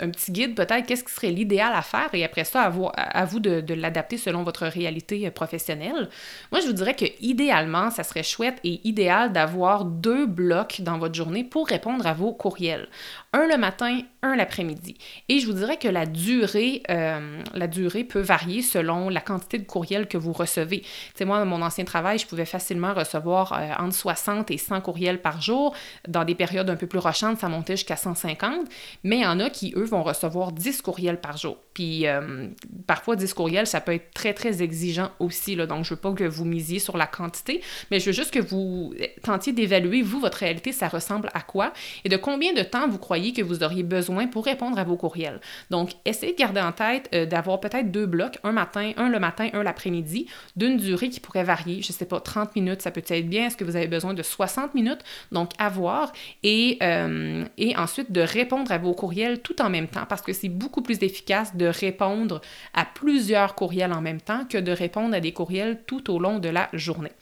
un 0.00 0.10
petit 0.10 0.32
guide 0.32 0.54
peut-être, 0.54 0.86
qu'est-ce 0.86 1.04
qui 1.04 1.12
serait 1.12 1.30
l'idéal 1.30 1.72
à 1.74 1.82
faire 1.82 2.08
et 2.12 2.24
après 2.24 2.44
ça, 2.44 2.62
à 2.62 3.24
vous, 3.24 3.40
de, 3.40 3.60
de 3.60 3.74
l'adapter 3.74 4.16
selon 4.16 4.42
votre 4.42 4.66
réalité 4.66 5.26
euh, 5.26 5.30
professionnelle. 5.30 6.08
Moi, 6.52 6.60
je 6.60 6.66
vous 6.66 6.72
dirais 6.72 6.94
que 6.94 7.06
idéalement, 7.20 7.90
ça 7.90 8.02
serait 8.02 8.22
chouette 8.22 8.58
et 8.64 8.80
idéal 8.84 9.32
d'avoir 9.32 9.84
deux 9.84 10.26
blocs 10.26 10.80
dans 10.80 10.98
votre 10.98 11.14
journée 11.14 11.44
pour 11.44 11.68
répondre 11.68 12.06
à 12.06 12.14
vos 12.14 12.32
courriels. 12.32 12.88
Un 13.36 13.46
le 13.48 13.58
matin, 13.58 14.00
un 14.22 14.34
l'après-midi. 14.34 14.96
Et 15.28 15.40
je 15.40 15.46
vous 15.46 15.52
dirais 15.52 15.76
que 15.76 15.88
la 15.88 16.06
durée, 16.06 16.82
euh, 16.88 17.42
la 17.52 17.66
durée 17.66 18.02
peut 18.02 18.20
varier 18.20 18.62
selon 18.62 19.10
la 19.10 19.20
quantité 19.20 19.58
de 19.58 19.66
courriels 19.66 20.08
que 20.08 20.16
vous 20.16 20.32
recevez. 20.32 20.80
Tu 20.80 20.88
sais, 21.16 21.26
moi, 21.26 21.38
dans 21.38 21.44
mon 21.44 21.60
ancien 21.60 21.84
travail, 21.84 22.18
je 22.18 22.26
pouvais 22.26 22.46
facilement 22.46 22.94
recevoir 22.94 23.52
euh, 23.52 23.72
entre 23.78 23.94
60 23.94 24.50
et 24.50 24.56
100 24.56 24.80
courriels 24.80 25.20
par 25.20 25.42
jour. 25.42 25.74
Dans 26.08 26.24
des 26.24 26.34
périodes 26.34 26.70
un 26.70 26.76
peu 26.76 26.86
plus 26.86 26.98
rochantes, 26.98 27.38
ça 27.38 27.50
montait 27.50 27.76
jusqu'à 27.76 27.96
150. 27.96 28.66
Mais 29.04 29.16
il 29.18 29.22
y 29.22 29.26
en 29.26 29.38
a 29.38 29.50
qui, 29.50 29.74
eux, 29.76 29.84
vont 29.84 30.02
recevoir 30.02 30.52
10 30.52 30.80
courriels 30.80 31.20
par 31.20 31.36
jour. 31.36 31.58
Puis 31.74 32.06
euh, 32.06 32.48
parfois, 32.86 33.16
10 33.16 33.34
courriels, 33.34 33.66
ça 33.66 33.82
peut 33.82 33.92
être 33.92 34.14
très, 34.14 34.32
très 34.32 34.62
exigeant 34.62 35.10
aussi. 35.18 35.56
Donc, 35.56 35.84
je 35.84 35.90
veux 35.90 36.00
pas 36.00 36.12
que 36.12 36.24
vous 36.24 36.46
misiez 36.46 36.78
sur 36.78 36.96
la 36.96 37.06
quantité, 37.06 37.60
mais 37.90 38.00
je 38.00 38.06
veux 38.06 38.12
juste 38.12 38.32
que 38.32 38.40
vous 38.40 38.94
tentiez 39.22 39.52
d'évaluer, 39.52 40.00
vous, 40.00 40.20
votre 40.20 40.38
réalité, 40.38 40.72
ça 40.72 40.88
ressemble 40.88 41.28
à 41.34 41.42
quoi 41.42 41.74
et 42.06 42.08
de 42.08 42.16
combien 42.16 42.54
de 42.54 42.62
temps 42.62 42.88
vous 42.88 42.98
croyez 42.98 43.25
que 43.32 43.42
vous 43.42 43.62
auriez 43.62 43.82
besoin 43.82 44.26
pour 44.26 44.44
répondre 44.44 44.78
à 44.78 44.84
vos 44.84 44.96
courriels. 44.96 45.40
Donc, 45.70 45.90
essayez 46.04 46.32
de 46.32 46.38
garder 46.38 46.60
en 46.60 46.72
tête 46.72 47.08
euh, 47.14 47.26
d'avoir 47.26 47.60
peut-être 47.60 47.90
deux 47.90 48.06
blocs, 48.06 48.38
un 48.44 48.52
matin, 48.52 48.92
un 48.96 49.08
le 49.08 49.18
matin, 49.18 49.48
un 49.52 49.62
l'après-midi, 49.62 50.26
d'une 50.56 50.76
durée 50.76 51.08
qui 51.08 51.20
pourrait 51.20 51.44
varier. 51.44 51.82
Je 51.82 51.92
sais 51.92 52.04
pas, 52.04 52.20
30 52.20 52.54
minutes, 52.56 52.82
ça 52.82 52.90
peut 52.90 53.02
être 53.06 53.28
bien. 53.28 53.46
Est-ce 53.46 53.56
que 53.56 53.64
vous 53.64 53.76
avez 53.76 53.88
besoin 53.88 54.14
de 54.14 54.22
60 54.22 54.74
minutes? 54.74 55.00
Donc, 55.32 55.50
à 55.58 55.68
voir. 55.68 56.12
Euh, 56.44 57.44
et 57.58 57.76
ensuite, 57.76 58.12
de 58.12 58.20
répondre 58.20 58.70
à 58.72 58.78
vos 58.78 58.94
courriels 58.94 59.40
tout 59.40 59.60
en 59.62 59.70
même 59.70 59.88
temps, 59.88 60.06
parce 60.08 60.22
que 60.22 60.32
c'est 60.32 60.48
beaucoup 60.48 60.82
plus 60.82 61.02
efficace 61.02 61.56
de 61.56 61.66
répondre 61.66 62.40
à 62.74 62.84
plusieurs 62.84 63.54
courriels 63.54 63.92
en 63.92 64.00
même 64.00 64.20
temps 64.20 64.44
que 64.48 64.58
de 64.58 64.72
répondre 64.72 65.14
à 65.14 65.20
des 65.20 65.32
courriels 65.32 65.82
tout 65.86 66.10
au 66.10 66.18
long 66.18 66.38
de 66.38 66.48
la 66.48 66.68
journée. 66.72 67.12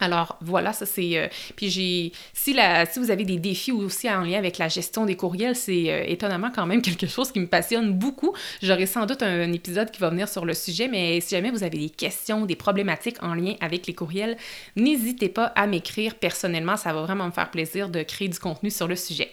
Alors 0.00 0.38
voilà, 0.40 0.72
ça 0.72 0.86
c'est. 0.86 1.18
Euh, 1.18 1.28
puis 1.56 1.70
j'ai. 1.70 2.12
Si, 2.32 2.56
si 2.90 2.98
vous 2.98 3.10
avez 3.10 3.24
des 3.24 3.38
défis 3.38 3.72
aussi 3.72 4.10
en 4.10 4.22
lien 4.22 4.38
avec 4.38 4.58
la 4.58 4.68
gestion 4.68 5.04
des 5.04 5.16
courriels, 5.16 5.54
c'est 5.54 5.90
euh, 5.90 6.04
étonnamment 6.06 6.50
quand 6.54 6.66
même 6.66 6.82
quelque 6.90 7.06
chose 7.06 7.30
qui 7.30 7.40
me 7.40 7.46
passionne 7.46 7.92
beaucoup. 7.92 8.34
J'aurai 8.62 8.86
sans 8.86 9.06
doute 9.06 9.22
un, 9.22 9.52
épisode 9.52 9.90
qui 9.90 10.00
va 10.00 10.10
venir 10.10 10.28
sur 10.28 10.44
le 10.44 10.54
sujet, 10.54 10.88
mais 10.88 11.20
si 11.20 11.34
jamais 11.34 11.50
vous 11.50 11.62
avez 11.62 11.78
des 11.78 11.90
questions, 11.90 12.46
des 12.46 12.56
problématiques 12.56 13.22
en 13.22 13.34
lien 13.34 13.54
avec 13.60 13.86
les 13.86 13.94
courriels, 13.94 14.36
n'hésitez 14.76 15.28
pas 15.28 15.46
à 15.46 15.66
m'écrire 15.66 16.14
personnellement. 16.14 16.76
Ça 16.76 16.92
va 16.92 17.02
vraiment 17.02 17.26
me 17.26 17.32
faire 17.32 17.50
plaisir 17.50 17.88
de 17.88 18.02
créer 18.02 18.28
du 18.28 18.38
contenu 18.38 18.70
sur 18.70 18.88
le 18.88 18.96
sujet. 18.96 19.30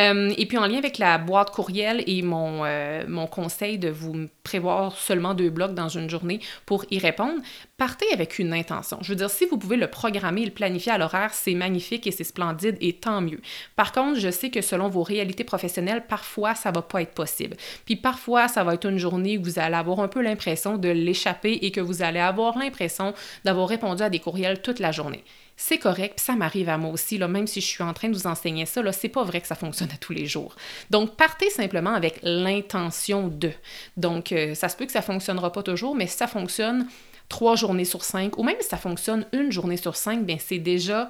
Euh, 0.00 0.32
et 0.36 0.46
puis 0.46 0.58
en 0.58 0.66
lien 0.66 0.78
avec 0.78 0.98
la 0.98 1.16
boîte 1.18 1.50
courriel 1.50 2.02
et 2.06 2.22
mon, 2.22 2.64
mon 3.08 3.26
conseil 3.26 3.78
de 3.78 3.88
vous 3.88 4.28
prévoir 4.42 4.96
seulement 4.96 5.34
deux 5.34 5.50
blocs 5.50 5.74
dans 5.74 5.88
une 5.88 6.10
journée 6.10 6.40
pour 6.66 6.84
y 6.90 6.98
répondre, 6.98 7.40
partez 7.76 8.06
avec 8.12 8.38
une 8.38 8.52
intention. 8.52 8.98
Je 9.02 9.08
veux 9.08 9.16
dire, 9.16 9.30
si 9.30 9.46
vous 9.46 9.58
pouvez 9.58 9.76
le 9.76 9.88
programmer 9.88 10.44
le 10.44 10.52
planifier 10.52 10.92
à 10.92 10.98
l'horaire, 10.98 11.34
c'est 11.34 11.54
magnifique 11.54 12.06
et 12.06 12.12
c'est 12.12 12.24
splendide 12.24 12.76
et 12.80 12.94
tant 12.94 13.20
mieux. 13.20 13.40
Par 13.74 13.92
contre, 13.92 14.20
je 14.20 14.30
sais 14.30 14.50
que 14.50 14.60
selon 14.60 14.88
vos 14.88 15.02
réalités 15.02 15.44
professionnelles, 15.44 16.04
parfois, 16.08 16.54
ça 16.54 16.70
va 16.70 16.82
pas 16.82 17.02
être 17.02 17.14
possible. 17.14 17.56
Puis 17.84 17.96
parfois, 17.96 18.48
ça 18.48 18.62
va 18.62 18.74
être 18.74 18.88
une 18.88 18.98
journée 18.98 19.38
où 19.38 19.42
vous 19.42 19.58
allez 19.58 19.74
avoir 19.74 20.00
un 20.00 20.08
peu 20.08 20.22
l'impression 20.22 20.78
de 20.78 20.88
l'échapper 20.88 21.52
et 21.62 21.70
que 21.72 21.80
vous 21.80 22.02
allez 22.02 22.20
avoir 22.20 22.56
l'impression 22.58 23.14
d'avoir 23.44 23.68
répondu 23.68 24.02
à 24.02 24.10
des 24.10 24.20
courriels 24.20 24.62
toute 24.62 24.78
la 24.78 24.92
journée 24.92 25.24
c'est 25.56 25.78
correct, 25.78 26.14
puis 26.16 26.24
ça 26.24 26.34
m'arrive 26.34 26.68
à 26.68 26.78
moi 26.78 26.90
aussi, 26.90 27.16
là, 27.16 27.28
même 27.28 27.46
si 27.46 27.60
je 27.60 27.66
suis 27.66 27.82
en 27.82 27.92
train 27.92 28.08
de 28.08 28.14
vous 28.14 28.26
enseigner 28.26 28.66
ça, 28.66 28.80
c'est 28.92 29.08
pas 29.08 29.22
vrai 29.22 29.40
que 29.40 29.46
ça 29.46 29.54
fonctionne 29.54 29.90
à 29.92 29.96
tous 29.96 30.12
les 30.12 30.26
jours. 30.26 30.56
Donc, 30.90 31.16
partez 31.16 31.48
simplement 31.50 31.94
avec 31.94 32.18
l'intention 32.22 33.28
de. 33.28 33.52
Donc, 33.96 34.32
euh, 34.32 34.54
ça 34.54 34.68
se 34.68 34.76
peut 34.76 34.84
que 34.84 34.92
ça 34.92 35.02
fonctionnera 35.02 35.52
pas 35.52 35.62
toujours, 35.62 35.94
mais 35.94 36.06
si 36.06 36.16
ça 36.16 36.26
fonctionne, 36.26 36.88
trois 37.28 37.56
journées 37.56 37.84
sur 37.84 38.04
cinq, 38.04 38.38
ou 38.38 38.42
même 38.42 38.56
si 38.60 38.68
ça 38.68 38.76
fonctionne 38.76 39.26
une 39.32 39.50
journée 39.50 39.76
sur 39.76 39.96
cinq, 39.96 40.24
bien 40.24 40.36
c'est 40.38 40.58
déjà 40.58 41.08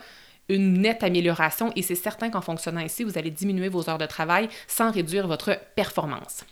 une 0.49 0.75
nette 0.81 1.03
amélioration 1.03 1.73
et 1.75 1.83
c'est 1.83 1.95
certain 1.95 2.31
qu'en 2.31 2.41
fonctionnant 2.41 2.81
ici, 2.81 3.05
vous 3.05 3.19
allez 3.19 3.31
diminuer 3.31 3.69
vos 3.69 3.89
heures 3.89 3.99
de 3.99 4.07
travail 4.07 4.49
sans 4.69 4.91
réduire 4.91 5.27
votre 5.27 5.59
performance. 5.75 6.45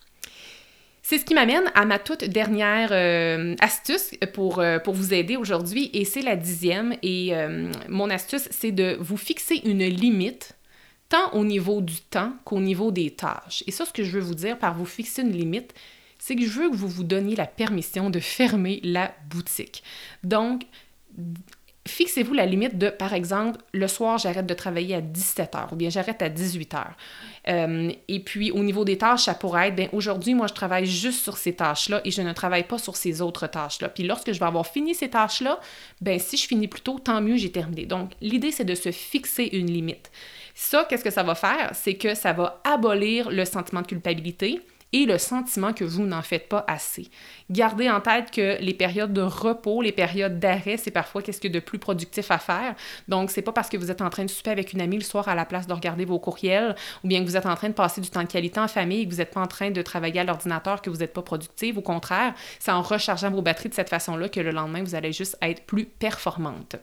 C'est 1.04 1.18
ce 1.18 1.24
qui 1.24 1.34
m'amène 1.34 1.64
à 1.74 1.84
ma 1.84 1.98
toute 1.98 2.24
dernière 2.24 2.90
euh, 2.92 3.56
astuce 3.60 4.12
pour, 4.32 4.60
euh, 4.60 4.78
pour 4.78 4.94
vous 4.94 5.12
aider 5.12 5.36
aujourd'hui 5.36 5.90
et 5.92 6.04
c'est 6.04 6.22
la 6.22 6.36
dixième 6.36 6.94
et 7.02 7.34
euh, 7.34 7.70
mon 7.88 8.08
astuce, 8.08 8.48
c'est 8.50 8.70
de 8.70 8.96
vous 9.00 9.16
fixer 9.16 9.60
une 9.64 9.84
limite 9.84 10.56
tant 11.08 11.30
au 11.32 11.44
niveau 11.44 11.80
du 11.80 12.00
temps 12.00 12.32
qu'au 12.44 12.60
niveau 12.60 12.92
des 12.92 13.10
tâches. 13.10 13.64
Et 13.66 13.72
ça, 13.72 13.84
ce 13.84 13.92
que 13.92 14.04
je 14.04 14.12
veux 14.12 14.20
vous 14.20 14.36
dire 14.36 14.58
par 14.58 14.74
vous 14.74 14.86
fixer 14.86 15.22
une 15.22 15.32
limite, 15.32 15.74
c'est 16.22 16.36
que 16.36 16.46
je 16.46 16.60
veux 16.60 16.70
que 16.70 16.76
vous 16.76 16.86
vous 16.86 17.02
donniez 17.02 17.34
la 17.34 17.48
permission 17.48 18.08
de 18.08 18.20
fermer 18.20 18.78
la 18.84 19.12
boutique. 19.28 19.82
Donc, 20.22 20.62
fixez-vous 21.84 22.32
la 22.32 22.46
limite 22.46 22.78
de, 22.78 22.90
par 22.90 23.12
exemple, 23.12 23.58
le 23.72 23.88
soir, 23.88 24.18
j'arrête 24.18 24.46
de 24.46 24.54
travailler 24.54 24.94
à 24.94 25.00
17 25.00 25.52
h 25.52 25.72
ou 25.72 25.76
bien 25.76 25.90
j'arrête 25.90 26.22
à 26.22 26.28
18 26.28 26.74
h. 26.74 26.84
Euh, 27.48 27.90
et 28.06 28.20
puis, 28.20 28.52
au 28.52 28.62
niveau 28.62 28.84
des 28.84 28.98
tâches, 28.98 29.24
ça 29.24 29.34
pourrait 29.34 29.70
être, 29.70 29.74
bien, 29.74 29.88
aujourd'hui, 29.92 30.34
moi, 30.34 30.46
je 30.46 30.54
travaille 30.54 30.86
juste 30.86 31.24
sur 31.24 31.36
ces 31.36 31.54
tâches-là 31.54 32.00
et 32.04 32.12
je 32.12 32.22
ne 32.22 32.32
travaille 32.32 32.68
pas 32.68 32.78
sur 32.78 32.94
ces 32.94 33.20
autres 33.20 33.48
tâches-là. 33.48 33.88
Puis, 33.88 34.04
lorsque 34.04 34.32
je 34.32 34.38
vais 34.38 34.46
avoir 34.46 34.68
fini 34.68 34.94
ces 34.94 35.10
tâches-là, 35.10 35.58
bien, 36.00 36.20
si 36.20 36.36
je 36.36 36.46
finis 36.46 36.68
plus 36.68 36.82
tôt, 36.82 37.00
tant 37.00 37.20
mieux, 37.20 37.36
j'ai 37.36 37.50
terminé. 37.50 37.84
Donc, 37.84 38.12
l'idée, 38.20 38.52
c'est 38.52 38.64
de 38.64 38.76
se 38.76 38.92
fixer 38.92 39.50
une 39.54 39.66
limite. 39.66 40.12
Ça, 40.54 40.86
qu'est-ce 40.88 41.02
que 41.02 41.10
ça 41.10 41.24
va 41.24 41.34
faire? 41.34 41.72
C'est 41.74 41.94
que 41.94 42.14
ça 42.14 42.32
va 42.32 42.60
abolir 42.62 43.28
le 43.28 43.44
sentiment 43.44 43.82
de 43.82 43.88
culpabilité 43.88 44.60
et 44.92 45.06
le 45.06 45.18
sentiment 45.18 45.72
que 45.72 45.84
vous 45.84 46.04
n'en 46.04 46.22
faites 46.22 46.48
pas 46.48 46.64
assez. 46.68 47.08
Gardez 47.50 47.90
en 47.90 48.00
tête 48.00 48.30
que 48.30 48.58
les 48.60 48.74
périodes 48.74 49.12
de 49.12 49.22
repos, 49.22 49.82
les 49.82 49.92
périodes 49.92 50.38
d'arrêt, 50.38 50.76
c'est 50.76 50.90
parfois 50.90 51.22
qu'est-ce 51.22 51.40
que 51.40 51.48
de 51.48 51.60
plus 51.60 51.78
productif 51.78 52.30
à 52.30 52.38
faire. 52.38 52.74
Donc, 53.08 53.30
c'est 53.30 53.42
pas 53.42 53.52
parce 53.52 53.68
que 53.68 53.76
vous 53.76 53.90
êtes 53.90 54.02
en 54.02 54.10
train 54.10 54.24
de 54.24 54.30
souper 54.30 54.50
avec 54.50 54.72
une 54.72 54.80
amie 54.80 54.98
le 54.98 55.04
soir 55.04 55.28
à 55.28 55.34
la 55.34 55.44
place 55.44 55.66
de 55.66 55.72
regarder 55.72 56.04
vos 56.04 56.18
courriels 56.18 56.76
ou 57.04 57.08
bien 57.08 57.20
que 57.20 57.26
vous 57.26 57.36
êtes 57.36 57.46
en 57.46 57.54
train 57.54 57.68
de 57.68 57.74
passer 57.74 58.00
du 58.00 58.10
temps 58.10 58.22
de 58.22 58.28
qualité 58.28 58.60
en 58.60 58.68
famille 58.68 59.02
et 59.02 59.06
que 59.06 59.12
vous 59.12 59.18
n'êtes 59.18 59.32
pas 59.32 59.40
en 59.40 59.46
train 59.46 59.70
de 59.70 59.82
travailler 59.82 60.20
à 60.20 60.24
l'ordinateur 60.24 60.82
que 60.82 60.90
vous 60.90 60.98
n'êtes 60.98 61.12
pas 61.12 61.22
productif. 61.22 61.76
Au 61.76 61.82
contraire, 61.82 62.34
c'est 62.58 62.72
en 62.72 62.82
rechargeant 62.82 63.30
vos 63.30 63.42
batteries 63.42 63.70
de 63.70 63.74
cette 63.74 63.88
façon-là 63.88 64.28
que 64.28 64.40
le 64.40 64.50
lendemain, 64.50 64.82
vous 64.82 64.94
allez 64.94 65.12
juste 65.12 65.36
être 65.40 65.64
plus 65.64 65.84
performante. 65.84 66.76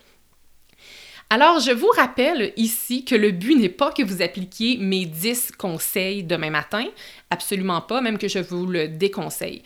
Alors, 1.32 1.60
je 1.60 1.70
vous 1.72 1.92
rappelle 1.96 2.54
ici 2.58 3.06
que 3.06 3.14
le 3.14 3.30
but 3.30 3.56
n'est 3.56 3.70
pas 3.70 3.92
que 3.92 4.02
vous 4.02 4.24
appliquiez 4.24 4.78
mes 4.78 5.06
10 5.06 5.52
conseils 5.60 6.24
demain 6.24 6.50
matin, 6.50 6.86
absolument 7.30 7.82
pas, 7.82 8.02
même 8.02 8.18
que 8.18 8.28
je 8.28 8.40
vous 8.40 8.66
le 8.66 8.88
déconseille. 8.88 9.62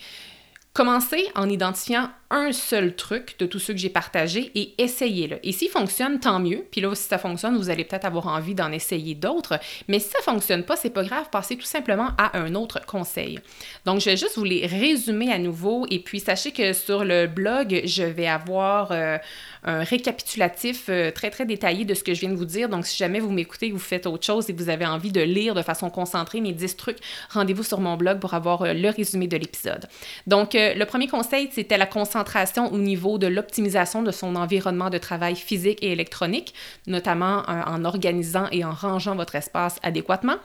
Commencez 0.74 1.26
en 1.34 1.48
identifiant 1.48 2.10
un 2.34 2.50
seul 2.50 2.96
truc 2.96 3.36
de 3.38 3.46
tous 3.46 3.60
ceux 3.60 3.72
que 3.72 3.78
j'ai 3.78 3.88
partagés 3.88 4.50
et 4.56 4.74
essayez-le. 4.78 5.38
Et 5.44 5.52
s'il 5.52 5.68
fonctionne, 5.68 6.18
tant 6.18 6.40
mieux. 6.40 6.64
Puis 6.70 6.80
là, 6.80 6.92
si 6.94 7.04
ça 7.04 7.16
fonctionne, 7.16 7.56
vous 7.56 7.70
allez 7.70 7.84
peut-être 7.84 8.04
avoir 8.04 8.26
envie 8.26 8.56
d'en 8.56 8.72
essayer 8.72 9.14
d'autres. 9.14 9.60
Mais 9.86 10.00
si 10.00 10.08
ça 10.08 10.18
fonctionne 10.20 10.64
pas, 10.64 10.74
c'est 10.74 10.90
pas 10.90 11.04
grave, 11.04 11.28
passez 11.30 11.56
tout 11.56 11.64
simplement 11.64 12.08
à 12.18 12.36
un 12.36 12.56
autre 12.56 12.84
conseil. 12.86 13.38
Donc, 13.84 14.00
je 14.00 14.06
vais 14.06 14.16
juste 14.16 14.36
vous 14.36 14.44
les 14.44 14.66
résumer 14.66 15.32
à 15.32 15.38
nouveau. 15.38 15.86
Et 15.90 16.00
puis, 16.00 16.18
sachez 16.18 16.50
que 16.50 16.72
sur 16.72 17.04
le 17.04 17.28
blog, 17.28 17.82
je 17.84 18.02
vais 18.02 18.26
avoir 18.26 18.90
euh, 18.90 19.16
un 19.62 19.84
récapitulatif 19.84 20.86
euh, 20.88 21.12
très, 21.12 21.30
très 21.30 21.46
détaillé 21.46 21.84
de 21.84 21.94
ce 21.94 22.02
que 22.02 22.14
je 22.14 22.20
viens 22.20 22.30
de 22.30 22.36
vous 22.36 22.44
dire. 22.44 22.68
Donc, 22.68 22.84
si 22.84 22.96
jamais 22.96 23.20
vous 23.20 23.30
m'écoutez, 23.30 23.70
vous 23.70 23.78
faites 23.78 24.08
autre 24.08 24.26
chose 24.26 24.50
et 24.50 24.52
vous 24.52 24.70
avez 24.70 24.86
envie 24.86 25.12
de 25.12 25.20
lire 25.20 25.54
de 25.54 25.62
façon 25.62 25.88
concentrée 25.88 26.40
mes 26.40 26.52
10 26.52 26.76
trucs, 26.76 26.98
rendez-vous 27.30 27.62
sur 27.62 27.78
mon 27.78 27.96
blog 27.96 28.18
pour 28.18 28.34
avoir 28.34 28.62
euh, 28.62 28.72
le 28.72 28.90
résumé 28.90 29.28
de 29.28 29.36
l'épisode. 29.36 29.86
Donc, 30.26 30.54
le 30.54 30.84
premier 30.84 31.06
conseil, 31.06 31.48
c'était 31.52 31.78
la 31.78 31.86
concentration 31.86 32.23
au 32.70 32.78
niveau 32.78 33.18
de 33.18 33.26
l'optimisation 33.26 34.02
de 34.02 34.10
son 34.10 34.36
environnement 34.36 34.90
de 34.90 34.98
travail 34.98 35.36
physique 35.36 35.82
et 35.82 35.92
électronique, 35.92 36.54
notamment 36.86 37.40
euh, 37.48 37.62
en 37.66 37.84
organisant 37.84 38.48
et 38.50 38.64
en 38.64 38.72
rangeant 38.72 39.16
votre 39.16 39.34
espace 39.34 39.78
adéquatement. 39.82 40.36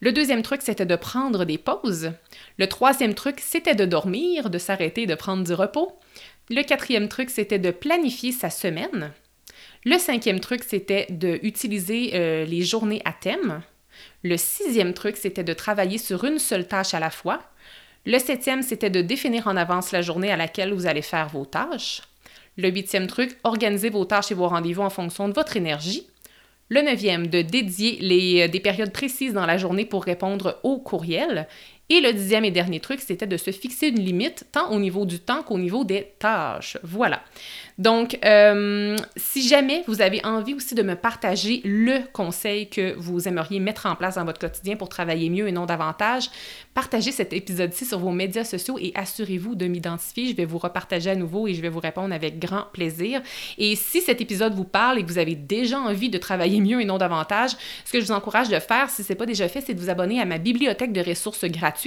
Le 0.00 0.12
deuxième 0.12 0.42
truc, 0.42 0.62
c'était 0.62 0.86
de 0.86 0.96
prendre 0.96 1.44
des 1.44 1.58
pauses. 1.58 2.12
Le 2.58 2.66
troisième 2.66 3.14
truc, 3.14 3.40
c'était 3.40 3.74
de 3.74 3.84
dormir, 3.84 4.50
de 4.50 4.58
s'arrêter, 4.58 5.06
de 5.06 5.14
prendre 5.14 5.44
du 5.44 5.52
repos. 5.52 5.98
Le 6.50 6.62
quatrième 6.62 7.08
truc, 7.08 7.30
c'était 7.30 7.58
de 7.58 7.70
planifier 7.70 8.32
sa 8.32 8.50
semaine. 8.50 9.12
Le 9.84 9.98
cinquième 9.98 10.40
truc, 10.40 10.62
c'était 10.64 11.06
d'utiliser 11.10 12.12
euh, 12.14 12.44
les 12.44 12.62
journées 12.62 13.02
à 13.04 13.12
thème. 13.12 13.62
Le 14.22 14.36
sixième 14.36 14.94
truc, 14.94 15.16
c'était 15.16 15.44
de 15.44 15.52
travailler 15.52 15.98
sur 15.98 16.24
une 16.24 16.38
seule 16.38 16.68
tâche 16.68 16.94
à 16.94 17.00
la 17.00 17.10
fois. 17.10 17.40
Le 18.04 18.18
septième, 18.18 18.62
c'était 18.62 18.90
de 18.90 19.00
définir 19.00 19.46
en 19.46 19.56
avance 19.56 19.92
la 19.92 20.02
journée 20.02 20.32
à 20.32 20.36
laquelle 20.36 20.72
vous 20.72 20.86
allez 20.86 21.02
faire 21.02 21.28
vos 21.28 21.44
tâches. 21.44 22.02
Le 22.56 22.68
huitième 22.68 23.06
truc, 23.06 23.38
organisez 23.44 23.90
vos 23.90 24.04
tâches 24.04 24.32
et 24.32 24.34
vos 24.34 24.48
rendez-vous 24.48 24.82
en 24.82 24.90
fonction 24.90 25.28
de 25.28 25.34
votre 25.34 25.56
énergie. 25.56 26.06
Le 26.68 26.82
neuvième, 26.82 27.28
de 27.28 27.42
dédier 27.42 28.42
euh, 28.42 28.48
des 28.48 28.60
périodes 28.60 28.92
précises 28.92 29.34
dans 29.34 29.46
la 29.46 29.58
journée 29.58 29.84
pour 29.84 30.04
répondre 30.04 30.58
aux 30.62 30.78
courriels. 30.78 31.46
Et 31.92 32.00
le 32.00 32.14
dixième 32.14 32.46
et 32.46 32.50
dernier 32.50 32.80
truc, 32.80 33.00
c'était 33.00 33.26
de 33.26 33.36
se 33.36 33.50
fixer 33.50 33.88
une 33.88 34.00
limite 34.00 34.46
tant 34.50 34.70
au 34.70 34.78
niveau 34.78 35.04
du 35.04 35.18
temps 35.18 35.42
qu'au 35.42 35.58
niveau 35.58 35.84
des 35.84 36.14
tâches. 36.18 36.78
Voilà. 36.82 37.20
Donc, 37.76 38.18
euh, 38.24 38.96
si 39.14 39.46
jamais 39.46 39.84
vous 39.86 40.00
avez 40.00 40.24
envie 40.24 40.54
aussi 40.54 40.74
de 40.74 40.82
me 40.82 40.94
partager 40.94 41.60
le 41.64 41.98
conseil 42.14 42.70
que 42.70 42.94
vous 42.96 43.28
aimeriez 43.28 43.60
mettre 43.60 43.84
en 43.84 43.94
place 43.94 44.14
dans 44.14 44.24
votre 44.24 44.38
quotidien 44.38 44.76
pour 44.76 44.88
travailler 44.88 45.28
mieux 45.28 45.48
et 45.48 45.52
non 45.52 45.66
davantage, 45.66 46.30
partagez 46.72 47.12
cet 47.12 47.34
épisode-ci 47.34 47.84
sur 47.84 47.98
vos 47.98 48.10
médias 48.10 48.44
sociaux 48.44 48.78
et 48.80 48.92
assurez-vous 48.94 49.54
de 49.54 49.66
m'identifier. 49.66 50.28
Je 50.28 50.34
vais 50.34 50.46
vous 50.46 50.58
repartager 50.58 51.10
à 51.10 51.14
nouveau 51.14 51.46
et 51.46 51.52
je 51.52 51.60
vais 51.60 51.68
vous 51.68 51.80
répondre 51.80 52.14
avec 52.14 52.38
grand 52.38 52.64
plaisir. 52.72 53.20
Et 53.58 53.76
si 53.76 54.00
cet 54.00 54.22
épisode 54.22 54.54
vous 54.54 54.64
parle 54.64 54.98
et 54.98 55.02
que 55.02 55.08
vous 55.08 55.18
avez 55.18 55.34
déjà 55.34 55.78
envie 55.78 56.08
de 56.08 56.16
travailler 56.16 56.62
mieux 56.62 56.80
et 56.80 56.86
non 56.86 56.96
davantage, 56.96 57.50
ce 57.84 57.92
que 57.92 58.00
je 58.00 58.06
vous 58.06 58.12
encourage 58.12 58.48
de 58.48 58.58
faire, 58.60 58.88
si 58.88 59.04
ce 59.04 59.12
n'est 59.12 59.16
pas 59.16 59.26
déjà 59.26 59.46
fait, 59.46 59.60
c'est 59.60 59.74
de 59.74 59.80
vous 59.80 59.90
abonner 59.90 60.22
à 60.22 60.24
ma 60.24 60.38
bibliothèque 60.38 60.94
de 60.94 61.02
ressources 61.02 61.44
gratuites. 61.44 61.81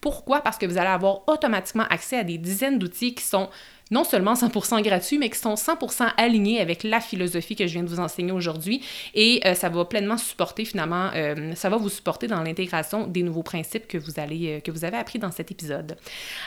Pourquoi? 0.00 0.40
Parce 0.40 0.58
que 0.58 0.66
vous 0.66 0.78
allez 0.78 0.88
avoir 0.88 1.28
automatiquement 1.28 1.84
accès 1.90 2.18
à 2.18 2.24
des 2.24 2.38
dizaines 2.38 2.78
d'outils 2.78 3.14
qui 3.14 3.24
sont 3.24 3.48
non 3.90 4.04
seulement 4.04 4.34
100% 4.34 4.82
gratuits, 4.82 5.18
mais 5.18 5.28
qui 5.28 5.38
sont 5.38 5.54
100% 5.54 6.08
alignés 6.16 6.60
avec 6.60 6.82
la 6.82 7.00
philosophie 7.00 7.54
que 7.54 7.66
je 7.66 7.74
viens 7.74 7.82
de 7.82 7.88
vous 7.88 8.00
enseigner 8.00 8.32
aujourd'hui. 8.32 8.82
Et 9.14 9.40
euh, 9.44 9.54
ça 9.54 9.68
va 9.68 9.84
pleinement 9.84 10.16
supporter 10.16 10.64
finalement, 10.64 11.10
euh, 11.14 11.54
ça 11.54 11.68
va 11.68 11.76
vous 11.76 11.88
supporter 11.88 12.26
dans 12.26 12.42
l'intégration 12.42 13.06
des 13.06 13.22
nouveaux 13.22 13.42
principes 13.42 13.86
que 13.86 13.98
vous, 13.98 14.18
allez, 14.18 14.56
euh, 14.56 14.60
que 14.60 14.70
vous 14.70 14.84
avez 14.84 14.96
appris 14.96 15.18
dans 15.18 15.30
cet 15.30 15.50
épisode. 15.50 15.96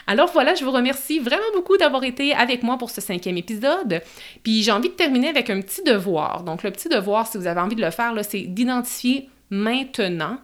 Alors 0.06 0.30
voilà, 0.32 0.54
je 0.54 0.64
vous 0.64 0.72
remercie 0.72 1.20
vraiment 1.20 1.42
beaucoup 1.54 1.76
d'avoir 1.76 2.04
été 2.04 2.34
avec 2.34 2.62
moi 2.62 2.76
pour 2.76 2.90
ce 2.90 3.00
cinquième 3.00 3.36
épisode. 3.36 4.02
Puis 4.42 4.62
j'ai 4.62 4.72
envie 4.72 4.88
de 4.88 4.94
terminer 4.94 5.28
avec 5.28 5.48
un 5.50 5.60
petit 5.60 5.82
devoir. 5.82 6.42
Donc 6.42 6.62
le 6.62 6.70
petit 6.70 6.88
devoir, 6.88 7.26
si 7.26 7.38
vous 7.38 7.46
avez 7.46 7.60
envie 7.60 7.76
de 7.76 7.84
le 7.84 7.90
faire, 7.90 8.12
c'est 8.28 8.42
d'identifier 8.42 9.28
maintenant 9.50 10.38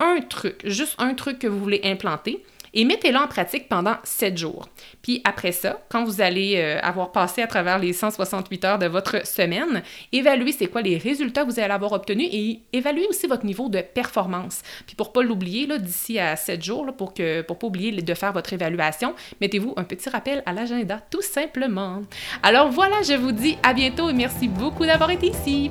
un 0.00 0.20
truc, 0.20 0.60
juste 0.64 0.94
un 0.98 1.14
truc 1.14 1.38
que 1.38 1.46
vous 1.46 1.58
voulez 1.58 1.80
implanter 1.84 2.44
et 2.74 2.84
mettez-le 2.84 3.18
en 3.18 3.26
pratique 3.26 3.68
pendant 3.68 3.96
7 4.04 4.36
jours. 4.36 4.68
Puis 5.02 5.20
après 5.24 5.52
ça, 5.52 5.80
quand 5.88 6.04
vous 6.04 6.20
allez 6.20 6.56
euh, 6.56 6.78
avoir 6.82 7.12
passé 7.12 7.42
à 7.42 7.46
travers 7.46 7.78
les 7.78 7.92
168 7.92 8.64
heures 8.64 8.78
de 8.78 8.86
votre 8.86 9.26
semaine, 9.26 9.82
évaluez 10.12 10.52
c'est 10.52 10.66
quoi 10.66 10.82
les 10.82 10.98
résultats 10.98 11.44
que 11.44 11.50
vous 11.50 11.60
allez 11.60 11.72
avoir 11.72 11.92
obtenus 11.92 12.28
et 12.30 12.60
évaluez 12.72 13.06
aussi 13.08 13.26
votre 13.26 13.46
niveau 13.46 13.68
de 13.68 13.80
performance. 13.80 14.62
Puis 14.86 14.96
pour 14.96 15.12
pas 15.12 15.22
l'oublier, 15.22 15.66
d'ici 15.78 16.18
à 16.18 16.36
7 16.36 16.62
jours, 16.62 16.86
pour 16.96 17.14
que 17.14 17.42
pour 17.42 17.58
pas 17.58 17.66
oublier 17.66 17.92
de 17.92 18.14
faire 18.14 18.32
votre 18.32 18.52
évaluation, 18.52 19.14
mettez-vous 19.40 19.74
un 19.76 19.84
petit 19.84 20.08
rappel 20.08 20.42
à 20.46 20.52
l'agenda, 20.52 21.00
tout 21.10 21.22
simplement. 21.22 22.02
Alors 22.42 22.70
voilà, 22.70 23.02
je 23.02 23.14
vous 23.14 23.32
dis 23.32 23.56
à 23.62 23.72
bientôt 23.72 24.08
et 24.08 24.12
merci 24.12 24.48
beaucoup 24.48 24.86
d'avoir 24.86 25.10
été 25.10 25.28
ici. 25.28 25.70